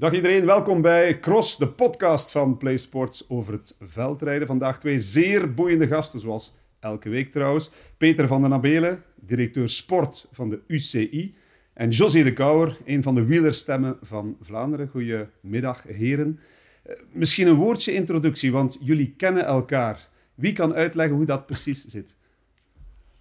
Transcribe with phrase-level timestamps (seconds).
[0.00, 4.46] Dag iedereen, welkom bij Cross, de podcast van PlaySports over het veldrijden.
[4.46, 7.70] Vandaag twee zeer boeiende gasten, zoals elke week trouwens.
[7.96, 11.34] Peter van den Abelen, directeur sport van de UCI.
[11.72, 14.88] En José de Kouwer, een van de wielerstemmen van Vlaanderen.
[14.88, 16.40] Goedemiddag, heren.
[16.82, 20.08] Eh, misschien een woordje introductie, want jullie kennen elkaar.
[20.34, 22.16] Wie kan uitleggen hoe dat precies zit?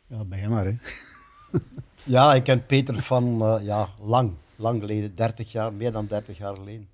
[0.07, 0.75] Ja, ben je maar, hè.
[2.04, 6.37] Ja, ik ken Peter van uh, ja, lang, lang geleden, 30 jaar, meer dan 30
[6.37, 6.89] jaar geleden.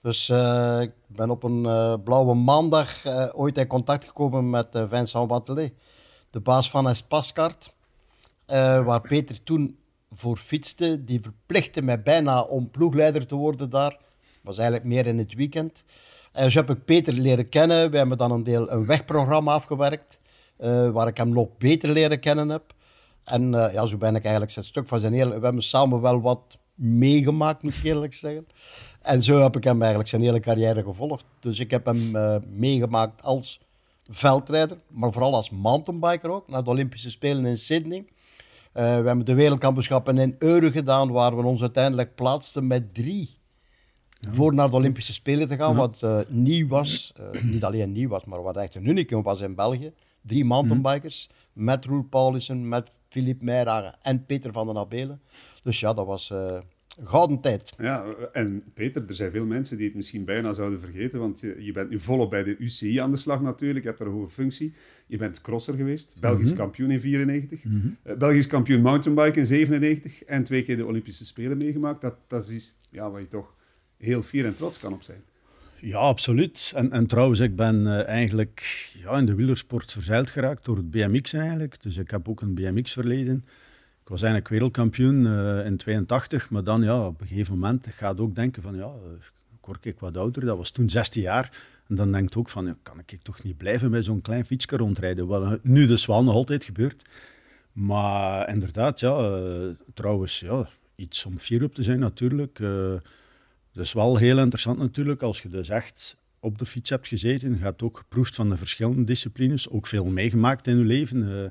[0.00, 5.30] Dus uh, ik ben op een uh, blauwe maandag ooit in contact gekomen met Vincent
[5.30, 5.72] Watelet,
[6.30, 7.72] de baas van Espascart,
[8.46, 9.78] waar Peter toen
[10.12, 11.04] voor fietste.
[11.04, 13.98] Die verplichtte mij bijna om ploegleider te worden daar.
[14.42, 15.82] was eigenlijk meer in het weekend.
[16.32, 17.90] En zo heb ik Peter leren kennen.
[17.90, 20.20] We hebben dan een deel een wegprogramma afgewerkt,
[20.92, 22.74] waar ik hem nog beter leren kennen heb.
[23.24, 25.38] En ja, zo ben ik eigenlijk het stuk van zijn hele...
[25.38, 28.46] We hebben samen wel wat meegemaakt, moet ik eerlijk zeggen.
[29.02, 31.24] En zo heb ik hem eigenlijk zijn hele carrière gevolgd.
[31.40, 33.60] Dus ik heb hem uh, meegemaakt als
[34.10, 37.98] veldrijder, maar vooral als mountainbiker ook, naar de Olympische Spelen in Sydney.
[37.98, 38.04] Uh,
[38.74, 43.38] we hebben de wereldkampioenschappen in Euren gedaan, waar we ons uiteindelijk plaatsten met drie.
[44.20, 44.32] Ja.
[44.32, 47.12] Voor naar de Olympische Spelen te gaan, wat nieuw was.
[47.42, 49.92] niet alleen nieuw was, maar wat echt een unicum was in België.
[50.20, 55.20] Drie mountainbikers, met Roel Paulussen, met Philippe Meijragen en Peter van den Abelen.
[55.64, 56.58] Dus ja, dat was uh,
[56.98, 57.72] een gouden tijd.
[57.78, 61.56] Ja, en Peter, er zijn veel mensen die het misschien bijna zouden vergeten, want je,
[61.58, 64.14] je bent nu volop bij de UCI aan de slag natuurlijk, je hebt daar een
[64.14, 64.74] hoge functie.
[65.06, 66.56] Je bent crosser geweest, Belgisch mm -hmm.
[66.56, 67.96] kampioen in 94, mm -hmm.
[68.12, 72.00] uh, Belgisch kampioen mountainbike in 97 en twee keer de Olympische Spelen meegemaakt.
[72.00, 73.54] Dat, dat is iets ja, waar je toch
[73.96, 75.22] heel fier en trots kan op zijn.
[75.80, 76.72] Ja, absoluut.
[76.74, 80.90] En, en trouwens, ik ben uh, eigenlijk ja, in de wielersport verzeild geraakt door het
[80.90, 81.82] BMX eigenlijk.
[81.82, 83.44] Dus ik heb ook een BMX-verleden.
[84.04, 88.08] Ik was eigenlijk wereldkampioen uh, in 82, maar dan ja, op een gegeven moment ga
[88.08, 88.92] je ook denken van ja,
[89.60, 90.44] word ik wat ouder.
[90.44, 91.56] Dat was toen 16 jaar.
[91.88, 94.76] En dan denk je ook van, kan ik toch niet blijven met zo'n klein fietsje
[94.76, 95.26] rondrijden?
[95.26, 97.02] Wat nu dus wel nog altijd gebeurt.
[97.72, 102.60] Maar inderdaad, ja, uh, trouwens, ja, iets om fier op te zijn natuurlijk.
[103.72, 107.50] Dus wel heel interessant natuurlijk, als je dus echt op de fiets hebt gezeten.
[107.50, 111.22] Je hebt ook geproefd van de verschillende disciplines, ook veel meegemaakt in je leven.
[111.22, 111.44] Uh,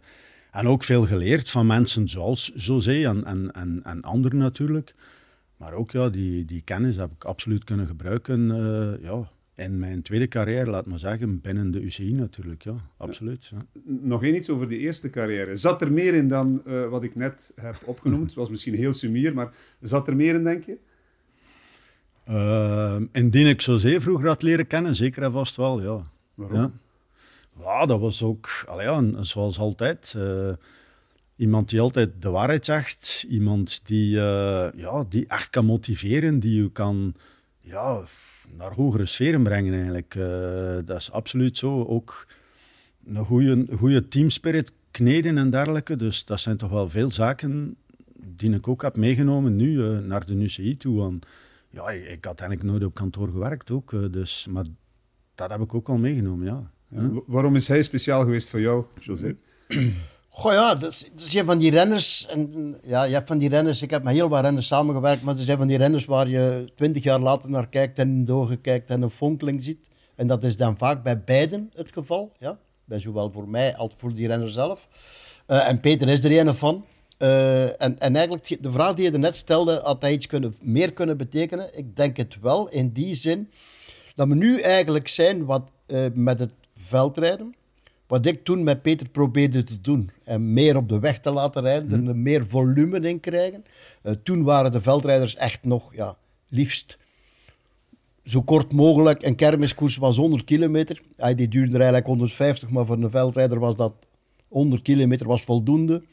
[0.54, 4.94] en ook veel geleerd van mensen zoals José en, en, en, en anderen natuurlijk.
[5.58, 10.02] Maar ook ja, die, die kennis heb ik absoluut kunnen gebruiken uh, ja, in mijn
[10.02, 12.64] tweede carrière, laat maar zeggen, binnen de UCI natuurlijk.
[12.64, 13.46] Ja, absoluut.
[13.46, 13.66] Ja.
[13.84, 15.56] Nog één iets over de eerste carrière.
[15.56, 18.26] Zat er meer in dan uh, wat ik net heb opgenoemd?
[18.26, 20.78] Het was misschien heel sumier, maar zat er meer in, denk je?
[22.30, 26.02] Uh, indien ik José vroeger had leren kennen, zeker en vast wel, ja.
[26.34, 26.58] Waarom?
[26.58, 26.72] Ja,
[27.60, 30.54] ja dat was ook, allee, zoals altijd, uh,
[31.36, 33.26] iemand die altijd de waarheid zegt.
[33.30, 37.14] Iemand die, uh, ja, die echt kan motiveren, die je kan
[37.60, 38.02] ja,
[38.58, 40.14] naar hogere sferen brengen eigenlijk.
[40.88, 41.86] dat is absoluut zo.
[41.86, 42.28] Ook
[43.06, 45.96] een goede, goede teamspirit kneden en dergelijke.
[45.96, 47.76] Dus dat zijn toch wel veel zaken
[48.26, 51.20] die ik ook heb meegenomen nu naar de UCI toe.
[51.70, 54.66] Ja, ik had eigenlijk nooit op kantoor gewerkt ook, dus, maar
[55.36, 56.72] dat heb ik ook al meegenomen, ja.
[57.26, 59.36] Waarom is hij speciaal geweest voor jou, José?
[60.36, 62.28] Goh ja, dat is, een van die renners.
[62.28, 65.36] En, ja, je hebt van die renners, ik heb met heel wat renners samengewerkt, maar
[65.36, 69.02] er zijn van die renners waar je twintig jaar later naar kijkt en doorgekijkt en
[69.02, 69.88] een fonkeling ziet.
[70.16, 72.58] En dat is dan vaak bij beiden het geval, ja.
[72.86, 74.88] Bij zowel voor mij als voor die renner zelf.
[75.48, 76.86] Uh, en Peter is er een van.
[77.20, 80.94] Uh, en, en eigenlijk, de vraag die je net stelde, had hij iets kunnen, meer
[80.94, 81.78] kunnen betekenen?
[81.78, 83.50] Ik denk het wel, in die zin
[84.16, 86.52] dat we nu eigenlijk zijn wat, uh, met het
[86.84, 87.56] veldrijden,
[88.08, 90.12] wat ik toen met Peter probeerde te doen.
[90.24, 92.08] En meer op de weg te laten rijden, mm.
[92.08, 93.66] er meer volume in krijgen.
[94.04, 96.16] Uh, toen waren de veldrijders echt nog, ja,
[96.48, 96.98] liefst
[98.26, 99.24] zo kort mogelijk.
[99.24, 101.02] Een kermiskoers was 100 kilometer.
[101.18, 103.94] Ja, die duurde eigenlijk 150, maar voor een veldrijder was dat
[104.48, 106.04] 100 kilometer was voldoende.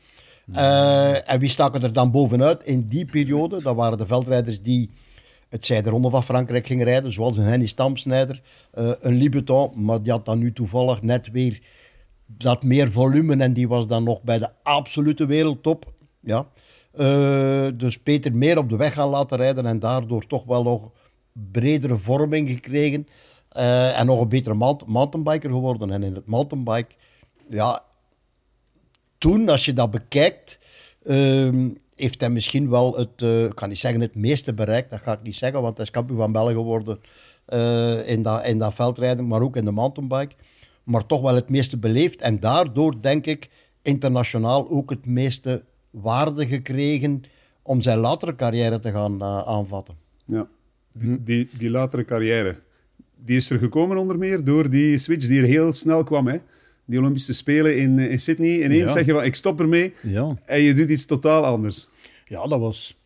[0.55, 3.63] Uh, en wie staken er dan bovenuit in die periode?
[3.63, 4.91] Dat waren de veldrijders die
[5.51, 8.43] het zijderonde van Frankrijk gingen rijden, zoals een Henny Stamsnijder,
[8.79, 11.61] uh, een Libeton, maar die had dan nu toevallig net weer
[12.27, 15.93] dat meer volume en die was dan nog bij de absolute wereldtop.
[16.21, 16.47] Ja.
[16.95, 20.91] Uh, dus Peter meer op de weg gaan laten rijden en daardoor toch wel nog
[21.33, 23.09] bredere vorming gekregen
[23.95, 25.91] en nog een betere mountainbiker geworden.
[25.91, 26.95] En in het mountainbike,
[27.49, 27.83] ja,
[29.19, 30.59] toen, als je dat bekijkt,
[31.03, 31.71] uh,
[32.01, 35.13] heeft hij misschien wel het, uh, ik kan niet zeggen het meeste bereikt, dat ga
[35.13, 37.01] ik niet zeggen, want hij is kampioen van België geworden
[37.49, 40.35] uh, in, dat, in dat veldrijden, maar ook in de mountainbike.
[40.85, 43.49] Maar toch wel het meeste beleefd en daardoor denk ik
[43.83, 47.23] internationaal ook het meeste waarde gekregen
[47.63, 49.95] om zijn latere carrière te gaan uh, aanvatten.
[50.25, 50.47] Ja.
[50.93, 52.57] die, die, die latere carrière,
[53.17, 56.27] die is er gekomen onder meer door die switch die er heel snel kwam.
[56.27, 56.39] Hè?
[56.85, 58.63] Die Olympische Spelen in, in Sydney.
[58.63, 58.89] Ineens Ja.
[58.89, 59.93] zeg je van, ik stop ermee.
[60.03, 60.37] Ja.
[60.45, 61.89] En je doet iets totaal anders.
[62.31, 62.97] Ja, dat was...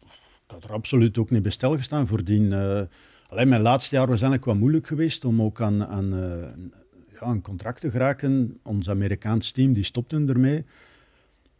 [0.46, 2.06] Ik had er absoluut ook niet bij stilgestaan.
[2.06, 2.52] Voordien...
[2.52, 2.82] eh
[3.28, 7.38] alleen mijn laatste jaar was eigenlijk wat moeilijk geweest om ook aan, aan, eh, ja,
[7.42, 8.58] contract te geraken.
[8.62, 10.64] Ons Amerikaans team die stopte ermee.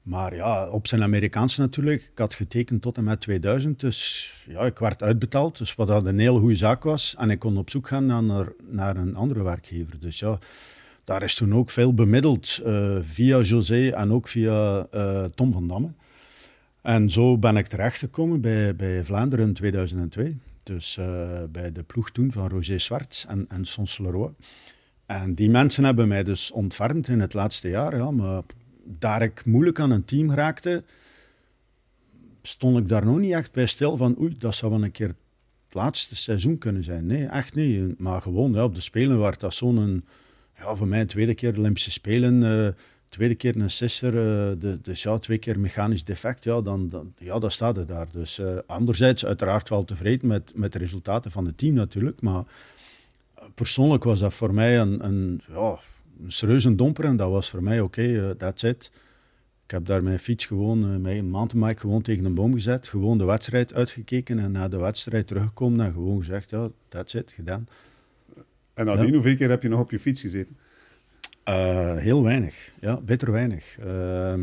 [0.02, 2.02] Maar ja, op zijn Amerikaans natuurlijk.
[2.12, 3.80] Ik had getekend tot en met 2000.
[3.80, 5.58] Dus ja, ik werd uitbetaald.
[5.58, 7.14] Dus wat een hele goede zaak was.
[7.18, 10.00] En ik kon op zoek gaan naar, naar een andere werkgever.
[10.00, 10.38] Dus ja,
[11.04, 12.60] daar is toen ook veel bemiddeld.
[12.64, 14.86] eh, via José en ook via
[15.34, 15.88] Tom van Damme.
[16.84, 20.36] En zo ben ik terechtgekomen bij, bij Vlaanderen in 2002.
[20.62, 24.30] Dus eh, bij de ploeg toen van Roger Swarts en, en Sons Leroy.
[25.06, 27.96] En die mensen hebben mij dus ontfermd in het laatste jaar.
[27.96, 28.42] Ja, maar
[28.84, 30.84] daar ik moeilijk aan een team raakte,
[32.42, 35.08] stond ik daar nog niet echt bij stil van oei, dat zou wel een keer
[35.08, 37.06] het laatste seizoen kunnen zijn.
[37.06, 37.98] Nee, echt niet.
[37.98, 40.04] Maar gewoon ja, op de Spelen werd dat zo'n...
[40.58, 42.42] Ja, voor mij tweede keer de Olympische Spelen...
[42.42, 42.72] eh,
[43.14, 47.12] tweede keer een sister, eh, de, dus ja, twee keer mechanisch defect, ja, dan, dan,
[47.18, 48.06] ja, dan staat het daar.
[48.12, 52.44] Dus eh, anderzijds uiteraard wel tevreden met, met de resultaten van het team natuurlijk, maar
[53.34, 55.78] eh, persoonlijk was dat voor mij een, een, ja,
[56.20, 58.90] een serieuze domper en dat was voor mij oké, eh, that's it.
[59.64, 63.18] Ik heb daar mijn fiets gewoon, eh, mijn mountainbike gewoon tegen een boom gezet, gewoon
[63.18, 67.68] de wedstrijd uitgekeken en na de wedstrijd teruggekomen en gewoon gezegd, ja, that's it, gedaan.
[68.74, 70.56] En nadien, hoeveel keer heb je nog op je fiets gezeten?
[71.48, 73.76] Uh, heel weinig, ja, bitter weinig.
[73.86, 74.34] Uh,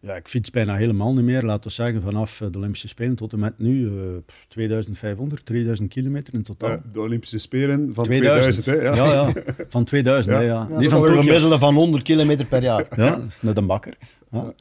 [0.00, 3.32] ja, ik fiets bijna helemaal niet meer, laten we zeggen, vanaf de Olympische Spelen tot
[3.32, 4.02] en met nu uh,
[4.48, 6.80] 2500, 3000 kilometer in totaal.
[6.92, 8.72] De Olympische Spelen van 2000, 2000 hè?
[8.74, 8.94] Ja.
[8.94, 9.32] ja.
[9.34, 10.34] ja, van 2000.
[10.34, 10.40] ja.
[10.40, 10.66] Hè, ja.
[10.70, 12.86] ja Niet van een gemiddelde van 100 kilometer per jaar.
[12.96, 13.94] Ja, met een bakker.
[14.30, 14.54] Ja.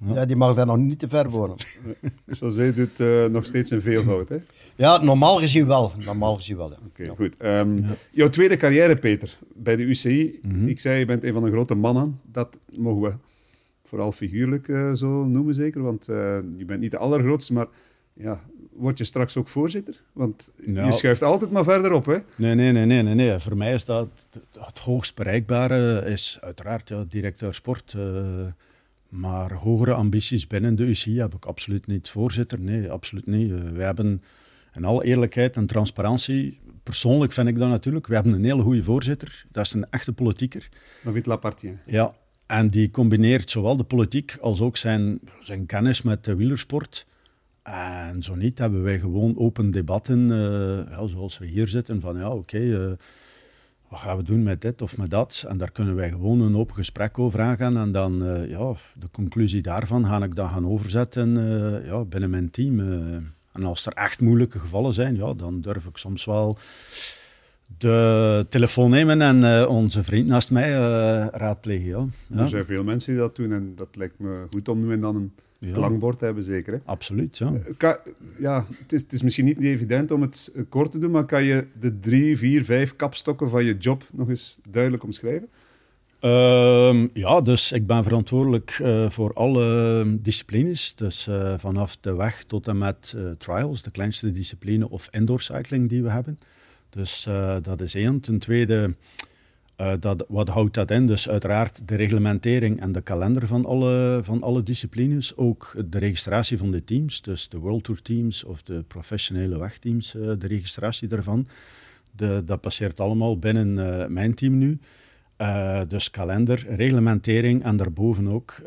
[0.00, 0.14] Ja.
[0.14, 0.24] ja.
[0.24, 1.56] die mag daar nog niet te ver wonen.
[2.40, 4.36] José doet uh, nog steeds een veelvoud, hè?
[4.74, 5.92] Ja, normaal gezien wel.
[6.04, 6.78] Normaal gezien wel, ja.
[6.86, 7.34] Oké, okay, goed.
[7.38, 7.94] Um, ja.
[8.10, 10.38] Jouw tweede carrière, Peter, bij de UCI.
[10.42, 10.68] Mm -hmm.
[10.68, 12.20] Ik zei, je bent een van de grote mannen.
[12.32, 13.12] Dat mogen we
[13.84, 15.82] vooral figuurlijk uh, zo noemen, zeker.
[15.82, 16.16] Want uh,
[16.56, 17.66] je bent niet de allergrootste, maar
[18.12, 18.40] ja,
[18.72, 20.00] word je straks ook voorzitter?
[20.12, 22.18] Want nou, je schuift altijd maar verder op, hè?
[22.36, 23.38] Nee, nee, nee, nee, nee, nee.
[23.38, 24.08] Voor mij is dat
[24.58, 27.94] het hoogst bereikbare, is uiteraard ja, directeur sport.
[27.96, 28.02] Uh,
[29.10, 32.10] maar hogere ambities binnen de UCI heb ik absoluut niet.
[32.10, 33.50] Voorzitter, nee, absoluut niet.
[33.50, 34.22] Uh, we hebben
[34.74, 38.82] in alle eerlijkheid en transparantie, persoonlijk vind ik dat natuurlijk, we hebben een hele goede
[38.82, 39.44] voorzitter.
[39.52, 40.68] Dat is een echte politieker.
[41.04, 41.78] David Lapartien.
[41.86, 42.14] Ja,
[42.46, 47.06] en die combineert zowel de politiek als ook zijn, zijn kennis met de wielersport.
[47.62, 52.16] En zo niet hebben wij gewoon open debatten, uh, ja, zoals we hier zitten, van
[52.16, 52.92] ja, oké, okay, uh,
[53.90, 55.44] wat gaan we doen met dit of met dat?
[55.48, 57.76] En daar kunnen wij gewoon een open gesprek over aangaan.
[57.76, 61.34] En dan, uh, ja, de conclusie daarvan ga ik dan gaan overzetten
[61.84, 62.80] ja, binnen mijn team.
[63.52, 66.58] en als er echt moeilijke gevallen zijn, ja, dan durf ik soms wel
[67.78, 70.70] de telefoon nemen en onze vriend naast mij
[71.32, 71.88] raadplegen.
[71.88, 72.06] Ja.
[72.26, 72.40] Ja.
[72.40, 75.00] Er zijn veel mensen die dat doen en dat lijkt me goed om nu en
[75.00, 75.72] dan een ja.
[75.72, 76.72] klankbord hebben, zeker.
[76.72, 76.78] Hè?
[76.84, 77.52] Absoluut, ja.
[77.76, 77.96] Kan,
[78.38, 81.44] ja het, is, het is misschien niet evident om het kort te doen, maar kan
[81.44, 85.48] je de drie, vier, vijf kapstokken van je job nog eens duidelijk omschrijven?
[86.20, 90.94] Uh, ja, dus ik ben verantwoordelijk uh, voor alle disciplines.
[90.94, 95.88] Dus uh, vanaf de weg tot en met trials, de kleinste discipline, of indoor cycling
[95.88, 96.38] die we hebben.
[96.90, 97.28] Dus
[97.62, 98.20] dat is één.
[98.20, 98.94] Ten tweede,
[99.80, 101.06] uh, dat, wat houdt dat in?
[101.06, 105.36] Dus uiteraard de reglementering en de kalender van alle, van alle disciplines.
[105.36, 110.14] Ook de registratie van de teams, dus de World Tour teams of de professionele wegteams,
[110.14, 111.46] uh, de registratie daarvan.
[112.16, 114.78] De, dat passeert allemaal binnen mijn team nu.
[115.88, 118.62] dus kalender, reglementering en daarboven ook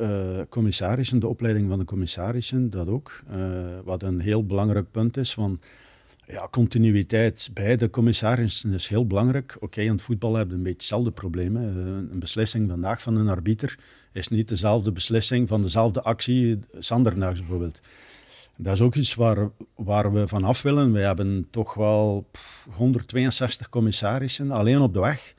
[0.49, 3.23] commissarissen, de opleiding van de commissarissen, dat ook.
[3.83, 5.65] wat een heel belangrijk punt is, want
[6.33, 9.57] ja, continuïteit bij de commissarissen is heel belangrijk.
[9.59, 11.55] Oké, in het voetbal hebben we een beetje hetzelfde probleem.
[11.55, 11.67] Hè.
[12.11, 13.77] Een beslissing vandaag van een arbiter
[14.11, 17.79] is niet dezelfde beslissing van dezelfde actie zanderdags bijvoorbeeld.
[18.55, 20.91] Dat is ook iets waar, waar we vanaf willen.
[20.91, 22.29] We hebben toch wel
[22.69, 25.33] 162 commissarissen alleen op de weg.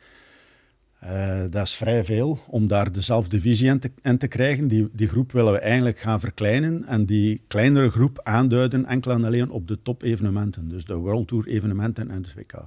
[1.07, 4.69] Uh, dat is vrij veel om daar dezelfde visie in te, krijgen.
[4.69, 9.25] Die, die groep willen we eigenlijk gaan verkleinen en die kleinere groep aanduiden enkel en
[9.25, 10.69] alleen op de top-evenementen.
[10.69, 12.67] Dus de World Tour evenementen en het WK.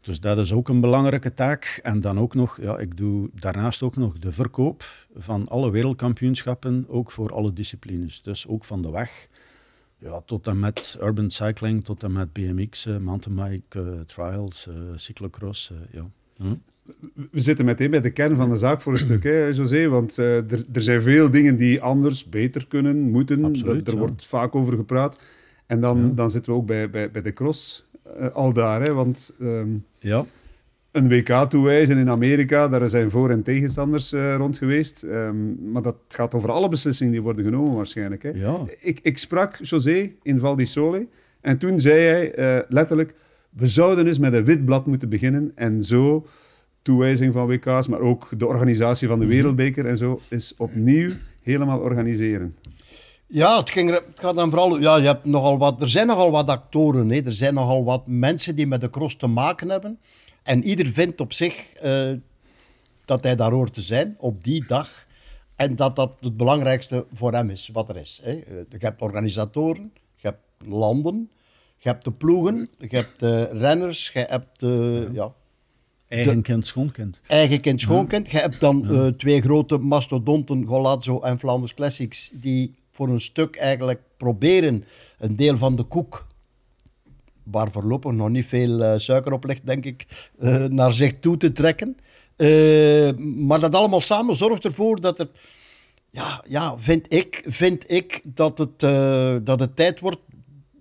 [0.00, 1.80] Dus dat is ook een belangrijke taak.
[1.82, 6.84] En dan ook nog, ja, ik doe daarnaast ook nog de verkoop van alle wereldkampioenschappen,
[6.88, 8.22] ook voor alle disciplines.
[8.22, 9.28] Dus ook van de weg
[9.98, 15.72] ja, tot en met urban cycling, tot en met BMX, uh, mountainbike, uh, trials, cyclocross.
[15.90, 16.06] ja.
[16.36, 16.54] Hm?
[17.30, 19.88] We zitten meteen bij de kern van de zaak voor een stuk, hè, José.
[19.88, 23.44] Want uh, er, er, zijn veel dingen die anders, beter kunnen, moeten.
[23.44, 23.98] Absoluut, er ja.
[23.98, 25.18] wordt vaak over gepraat.
[25.66, 27.86] En dan, dan zitten we ook bij, bij, bij de cross
[28.20, 28.82] uh, al daar.
[28.82, 28.92] Hè?
[28.92, 30.24] Want ehm, ja.
[30.90, 35.02] een WK toewijzen in Amerika, daar zijn voor- en tegenstanders uh, rond geweest.
[35.02, 38.22] Um, maar dat gaat over alle beslissingen die worden genomen waarschijnlijk.
[38.22, 38.30] Hè?
[38.30, 38.60] Ja.
[38.80, 41.06] Ik, ik sprak José in Val di Sole
[41.40, 43.14] en toen zei hij letterlijk,
[43.50, 46.26] we zouden dus met een wit blad moeten beginnen en zo
[46.82, 49.26] toewijzing van WK's, maar ook de organisatie van de.
[49.26, 51.12] Wereldbeker en zo, is opnieuw
[51.42, 52.56] helemaal organiseren.
[53.26, 54.80] Ja, het, ging, het gaat dan vooral.
[54.80, 57.10] Ja, je hebt nogal wat, er zijn nogal wat actoren.
[57.10, 57.20] Hè.
[57.24, 59.98] Er zijn nogal wat mensen die met de cross te maken hebben.
[60.42, 62.12] En ieder vindt op zich uh,
[63.04, 65.06] dat hij daar hoort te zijn op die dag.
[65.56, 68.20] En dat dat het belangrijkste voor hem is, wat er is.
[68.24, 68.30] Hè.
[68.30, 71.30] Je hebt organisatoren, je hebt landen,
[71.76, 75.32] je hebt de ploegen, je hebt de renners, je hebt de, ja.
[76.12, 77.20] Eigen kind, schoonkind.
[77.26, 78.30] Eigen kind, schoonkind.
[78.30, 83.56] Je hebt dan uh, twee grote mastodonten, Golazzo en Flanders Classics, die voor een stuk
[83.56, 84.84] eigenlijk proberen
[85.18, 86.26] een deel van de koek,
[87.42, 91.36] waar voorlopig nog niet veel uh, suiker op ligt, denk ik, uh, naar zich toe
[91.36, 91.96] te trekken.
[92.36, 95.28] Uh, maar dat allemaal samen zorgt ervoor dat er,
[96.08, 98.80] ja, ja vind, ik, vind ik dat het,
[99.46, 100.20] dat het tijd wordt.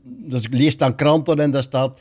[0.03, 1.99] Dus ik lees dan kranten en daar staat.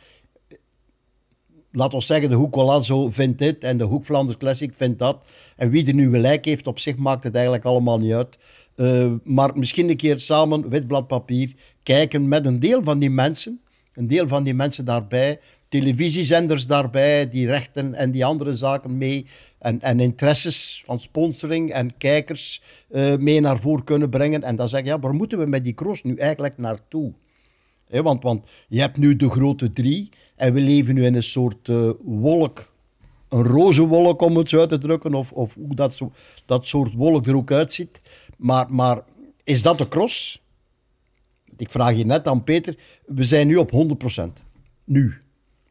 [1.73, 5.25] Laat ons zeggen, de Hoek Colazzo vindt dit en de Hoek Flanders Classic vindt dat.
[5.57, 8.39] En wie er nu gelijk heeft, op zich maakt het eigenlijk allemaal niet uit.
[8.77, 13.11] Uh, maar misschien een keer samen, wit blad papier, kijken met een deel van die
[13.11, 13.61] mensen.
[13.95, 15.41] Een deel van die mensen daarbij.
[15.69, 19.27] Televisiezenders daarbij, die rechten en die andere zaken mee.
[19.59, 24.43] En, en interesses van sponsoring en kijkers uh, mee naar voren kunnen brengen.
[24.43, 27.13] En dan zeggen, ja, waar moeten we met die cross nu eigenlijk naartoe?
[27.91, 30.09] Want, want je hebt nu de grote drie.
[30.37, 32.71] En we leven nu in een soort uh, wolk
[33.31, 36.13] een roze wolk, om het zo uit te drukken, of, of hoe dat, zo,
[36.45, 38.01] dat soort wolk er ook uitziet.
[38.37, 39.03] Maar, maar
[39.45, 40.43] is dat de cross?
[41.57, 42.77] Ik vraag je net aan Peter.
[43.07, 44.23] We zijn nu op 100%.
[44.85, 45.15] Nu.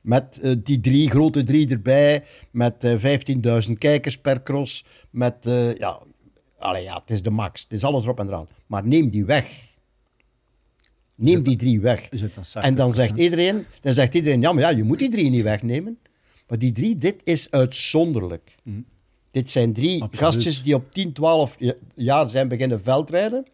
[0.02, 2.24] Met uh, die drie, grote drie erbij.
[2.52, 4.86] Met uh, 15.000 kijkers per cross.
[5.10, 5.36] Met,
[5.78, 6.00] ja,
[6.58, 7.62] allee, ja, het is de max.
[7.64, 8.48] Het is alles erop en eraan.
[8.66, 9.69] Maar neem die weg.
[11.20, 12.10] Neem die drie weg.
[12.54, 15.44] En dan zegt, iedereen, dan zegt iedereen, ja, maar ja, je moet die drie niet
[15.44, 15.98] wegnemen.
[16.48, 18.56] Maar die drie, dit is uitzonderlijk.
[18.64, 18.86] Mm.
[19.32, 20.20] Dit zijn drie Absoluut.
[20.20, 21.58] gastjes die op 10, 12
[21.96, 23.46] jaar zijn beginnen veldrijden,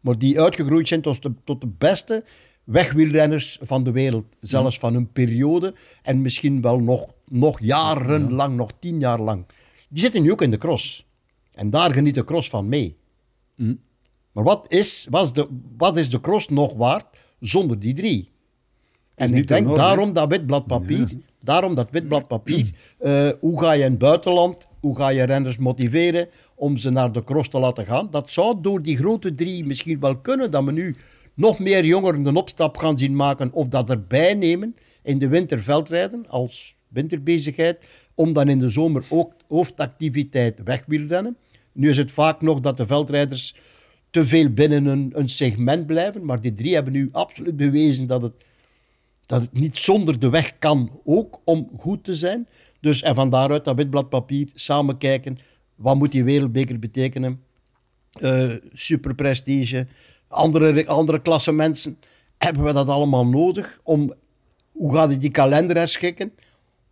[0.00, 2.24] maar die uitgegroeid zijn tot de, tot de beste
[2.64, 4.36] wegwielrenners van de wereld.
[4.40, 4.80] Zelfs mm.
[4.80, 8.56] van hun periode en misschien wel nog, nog jarenlang, ja.
[8.56, 9.46] nog tien jaar lang.
[9.88, 11.06] Die zitten nu ook in de cross.
[11.52, 12.96] En daar geniet de cross van mee.
[13.54, 13.80] Mm.
[14.36, 17.06] Maar wat is, was de, wat is de cross nog waard
[17.40, 18.30] zonder die drie?
[19.14, 21.16] En ik denk enorm, daarom dat wit blad papier, ja.
[21.40, 25.22] daarom dat wit blad papier, uh, hoe ga je in het buitenland, hoe ga je
[25.22, 28.08] renners motiveren om ze naar de cross te laten gaan?
[28.10, 30.96] Dat zou door die grote drie misschien wel kunnen, dat we nu
[31.34, 36.28] nog meer jongeren een opstap gaan zien maken of dat erbij nemen in de winterveldrijden
[36.28, 41.36] als winterbezigheid, om dan in de zomer ook hoofdactiviteit wegwielrennen.
[41.72, 43.54] Nu is het vaak nog dat de veldrijders
[44.16, 48.22] te veel binnen een, een segment blijven, maar die drie hebben nu absoluut bewezen dat
[48.22, 48.32] het
[49.26, 52.48] dat het niet zonder de weg kan ook om goed te zijn.
[52.80, 55.38] Dus en van daaruit dat witblad papier, samen kijken,
[55.74, 57.42] wat moet die wereldbeker betekenen?
[58.20, 59.86] Uh, superprestige,
[60.28, 61.98] andere, andere klasse mensen.
[62.38, 63.80] Hebben we dat allemaal nodig?
[63.82, 64.14] Om,
[64.72, 66.32] hoe gaat het die kalender herschikken?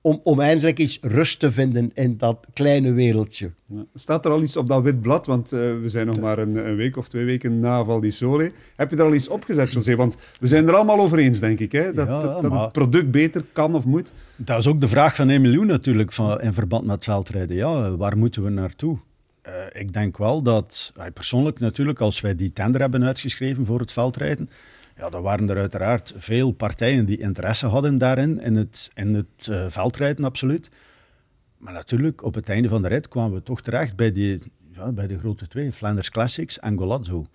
[0.07, 3.51] Om, om eindelijk iets rust te vinden in dat kleine wereldje.
[3.67, 3.85] Ja.
[3.95, 5.27] Staat er al iets op dat wit blad?
[5.27, 8.11] Want uh, we zijn nog maar een, een, week of twee weken na Val di
[8.11, 8.53] Sole.
[8.77, 9.97] Heb je er al iets opgezet, José?
[9.97, 11.73] Want we zijn er allemaal over eens, denk ik.
[11.73, 11.93] Hè?
[11.93, 14.13] Dat, ja, dat, dat het product beter kan of moet.
[14.37, 17.57] Dat is ook de vraag van Emilio natuurlijk van, in verband met veldrijden.
[17.57, 18.99] Ja, waar moeten we naartoe?
[19.47, 23.93] Uh, ik denk wel dat, persoonlijk natuurlijk, als wij die tender hebben uitgeschreven voor het
[23.93, 24.49] veldrijden,
[24.97, 29.47] ja, dan waren er uiteraard veel partijen die interesse hadden daarin, in het, in het
[29.51, 30.71] uh, veldrijden, absoluut.
[31.59, 34.39] Maar natuurlijk, op het einde van de rit kwamen we toch terecht bij, die,
[34.73, 37.27] ja, bij de grote twee, Flanders Classics en Golazzo.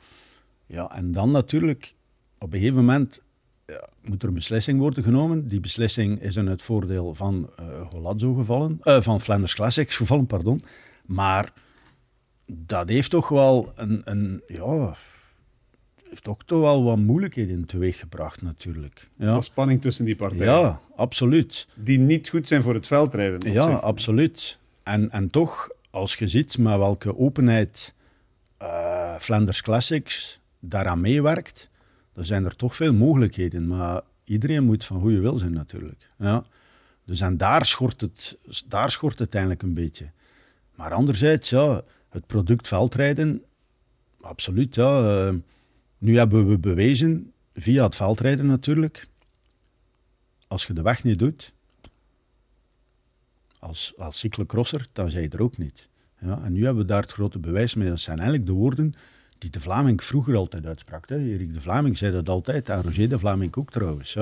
[0.65, 1.95] Ja, en dan natuurlijk,
[2.37, 3.21] op een gegeven moment
[3.65, 5.47] ja, moet er een beslissing worden genomen.
[5.47, 10.61] Die beslissing is in het voordeel van uh, gevallen, uh, van Flanders Classics gevallen, pardon.
[11.05, 11.53] Maar
[12.45, 14.95] dat heeft toch wel een, een ja,
[16.09, 19.09] heeft ook toch wel wat moeilijkheden teweeggebracht natuurlijk.
[19.15, 19.33] Ja.
[19.33, 20.45] Wat spanning tussen die partijen.
[20.45, 21.67] Ja, absoluut.
[21.75, 23.51] Die niet goed zijn voor het veldrijden.
[23.51, 23.81] Ja, zich.
[23.81, 24.57] absoluut.
[24.83, 27.93] En, en toch, als je ziet met welke openheid
[28.61, 31.69] uh, Flanders Classics daaraan meewerkt,
[32.13, 33.67] dan zijn er toch veel mogelijkheden.
[33.67, 36.09] Maar iedereen moet van goede wil zijn natuurlijk.
[36.17, 36.43] Ja.
[37.05, 38.37] Dus en daar schort, het,
[38.67, 40.09] daar schort het eigenlijk een beetje.
[40.75, 43.43] Maar anderzijds, ja, het product veldrijden,
[44.21, 45.27] absoluut, ja...
[45.27, 45.33] Uh,
[45.99, 49.07] nu hebben we bewezen, via het veldrijden natuurlijk.
[50.47, 51.53] Als je de weg niet doet,
[53.59, 55.87] als, als cyclocrosser, dan zij je er ook niet.
[56.21, 57.89] Ja, en nu hebben we daar het grote bewijs mee.
[57.89, 58.93] Dat zijn eigenlijk de woorden
[59.37, 61.09] die de Vlaming vroeger altijd uitsprak.
[61.09, 61.17] Hè.
[61.17, 64.17] Erik de Vlaming zei dat altijd, en Roger de Vlaming ook trouwens.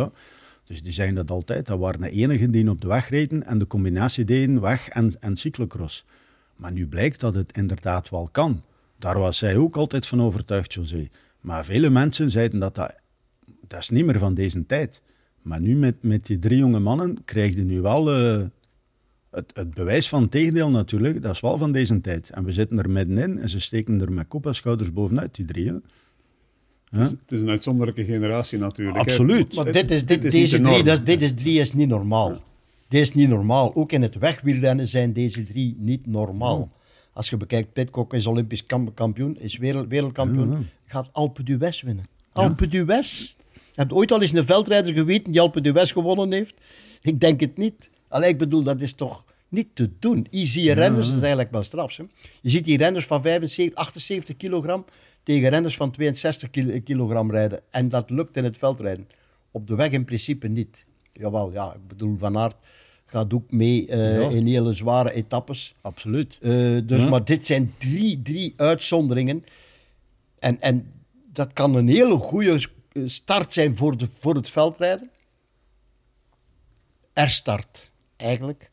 [0.66, 1.66] Dus die zeiden dat altijd.
[1.66, 5.12] Dat waren de enigen die op de weg reden en de combinatie deden weg en,
[5.20, 6.06] en cyclocross.
[6.56, 8.62] Maar nu blijkt dat het inderdaad wel kan.
[9.00, 11.10] Daar was zij ook altijd van overtuigd, José.
[11.42, 12.96] Maar vele mensen zeiden dat dat,
[13.68, 15.02] dat is niet meer van deze tijd.
[15.42, 18.46] Maar nu met, met die drie jonge mannen krijg je nu wel uh,
[19.32, 21.22] het, het, bewijs van het tegendeel natuurlijk.
[21.22, 22.30] Dat is wel van deze tijd.
[22.30, 25.46] En we zitten er middenin en ze steken er met kop en schouders bovenuit, die
[25.46, 25.68] drie.
[25.68, 25.74] Hè.
[26.90, 28.98] Het, is, het, is, een uitzonderlijke generatie natuurlijk.
[28.98, 29.56] Absoluut.
[29.56, 32.30] Maar dit is, dit, deze drie, dat, dit is drie is niet normaal.
[32.30, 32.40] Ja.
[32.88, 33.76] Dit is niet normaal.
[33.76, 36.60] Ook in het wegwielrennen zijn deze drie niet normaal.
[36.60, 36.76] Ja.
[37.18, 42.06] Als je bekijkt, Pitcock is Olympisch kampioen, is wereld, wereldkampioen, ja, gaat Alpe d'Huez winnen.
[42.32, 43.36] Alpe d'Huez.
[43.54, 46.62] Je hebt ooit al eens een veldrijder geweten die Alpe d'Huez gewonnen heeft?
[47.02, 47.90] Ik denk het niet.
[48.08, 50.28] Alleen ik bedoel, dat is toch niet te doen.
[50.32, 51.98] Easy renners, dat is eigenlijk wel straf.
[51.98, 52.04] Hè?
[52.42, 54.86] Je ziet die renners van 75, 78 kilogram
[55.24, 56.50] tegen renners van 62
[56.84, 57.62] kilogram rijden.
[57.72, 59.08] En dat lukt in het veldrijden.
[59.52, 60.86] Op de weg in principe niet.
[61.14, 62.56] Jawel, ja, ik bedoel, Van Aert
[63.08, 64.30] gaat ook mee uh, ja.
[64.30, 65.76] in hele zware etappes.
[65.82, 66.38] Absoluut.
[66.42, 66.52] Uh,
[66.84, 67.10] dus, ja.
[67.10, 69.44] Maar dit zijn drie, drie uitzonderingen.
[70.40, 70.92] En, en
[71.34, 72.68] dat kan een hele goede
[73.06, 75.10] start zijn voor, de, voor het veldrijden.
[77.14, 78.70] Er start, eigenlijk.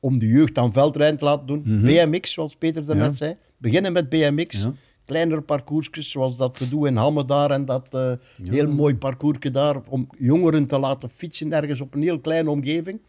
[0.00, 1.62] Om de jeugd aan veldrijden te laten doen.
[1.64, 2.10] Mm -hmm.
[2.10, 3.16] BMX, zoals Peter daarnet ja.
[3.16, 3.36] zei.
[3.56, 4.68] Beginnen met BMX.
[5.04, 7.50] Kleinere parcoursjes, zoals dat we doen in Hamme daar.
[7.50, 8.12] En dat uh,
[8.42, 9.80] heel mooi parcoursje daar.
[9.88, 13.00] Om jongeren te laten fietsen ergens op een heel kleine omgeving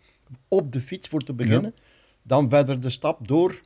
[0.48, 1.74] op de fiets voor te beginnen.
[1.75, 1.81] Ja.
[2.24, 3.62] Dan verder de stap door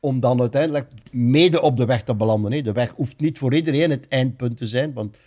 [0.00, 2.52] om dan uiteindelijk mede op de weg te belanden.
[2.52, 2.62] Hè.
[2.62, 5.18] De weg hoeft niet voor iedereen het eindpunt te zijn, want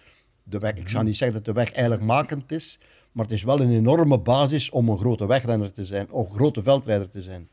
[0.43, 2.79] de weg, ik zou niet zeggen dat de weg eigenlijk makend is,
[3.11, 6.35] maar het is wel een enorme basis om een grote wegrenner te zijn, of een
[6.35, 7.48] grote veldrijder te zijn.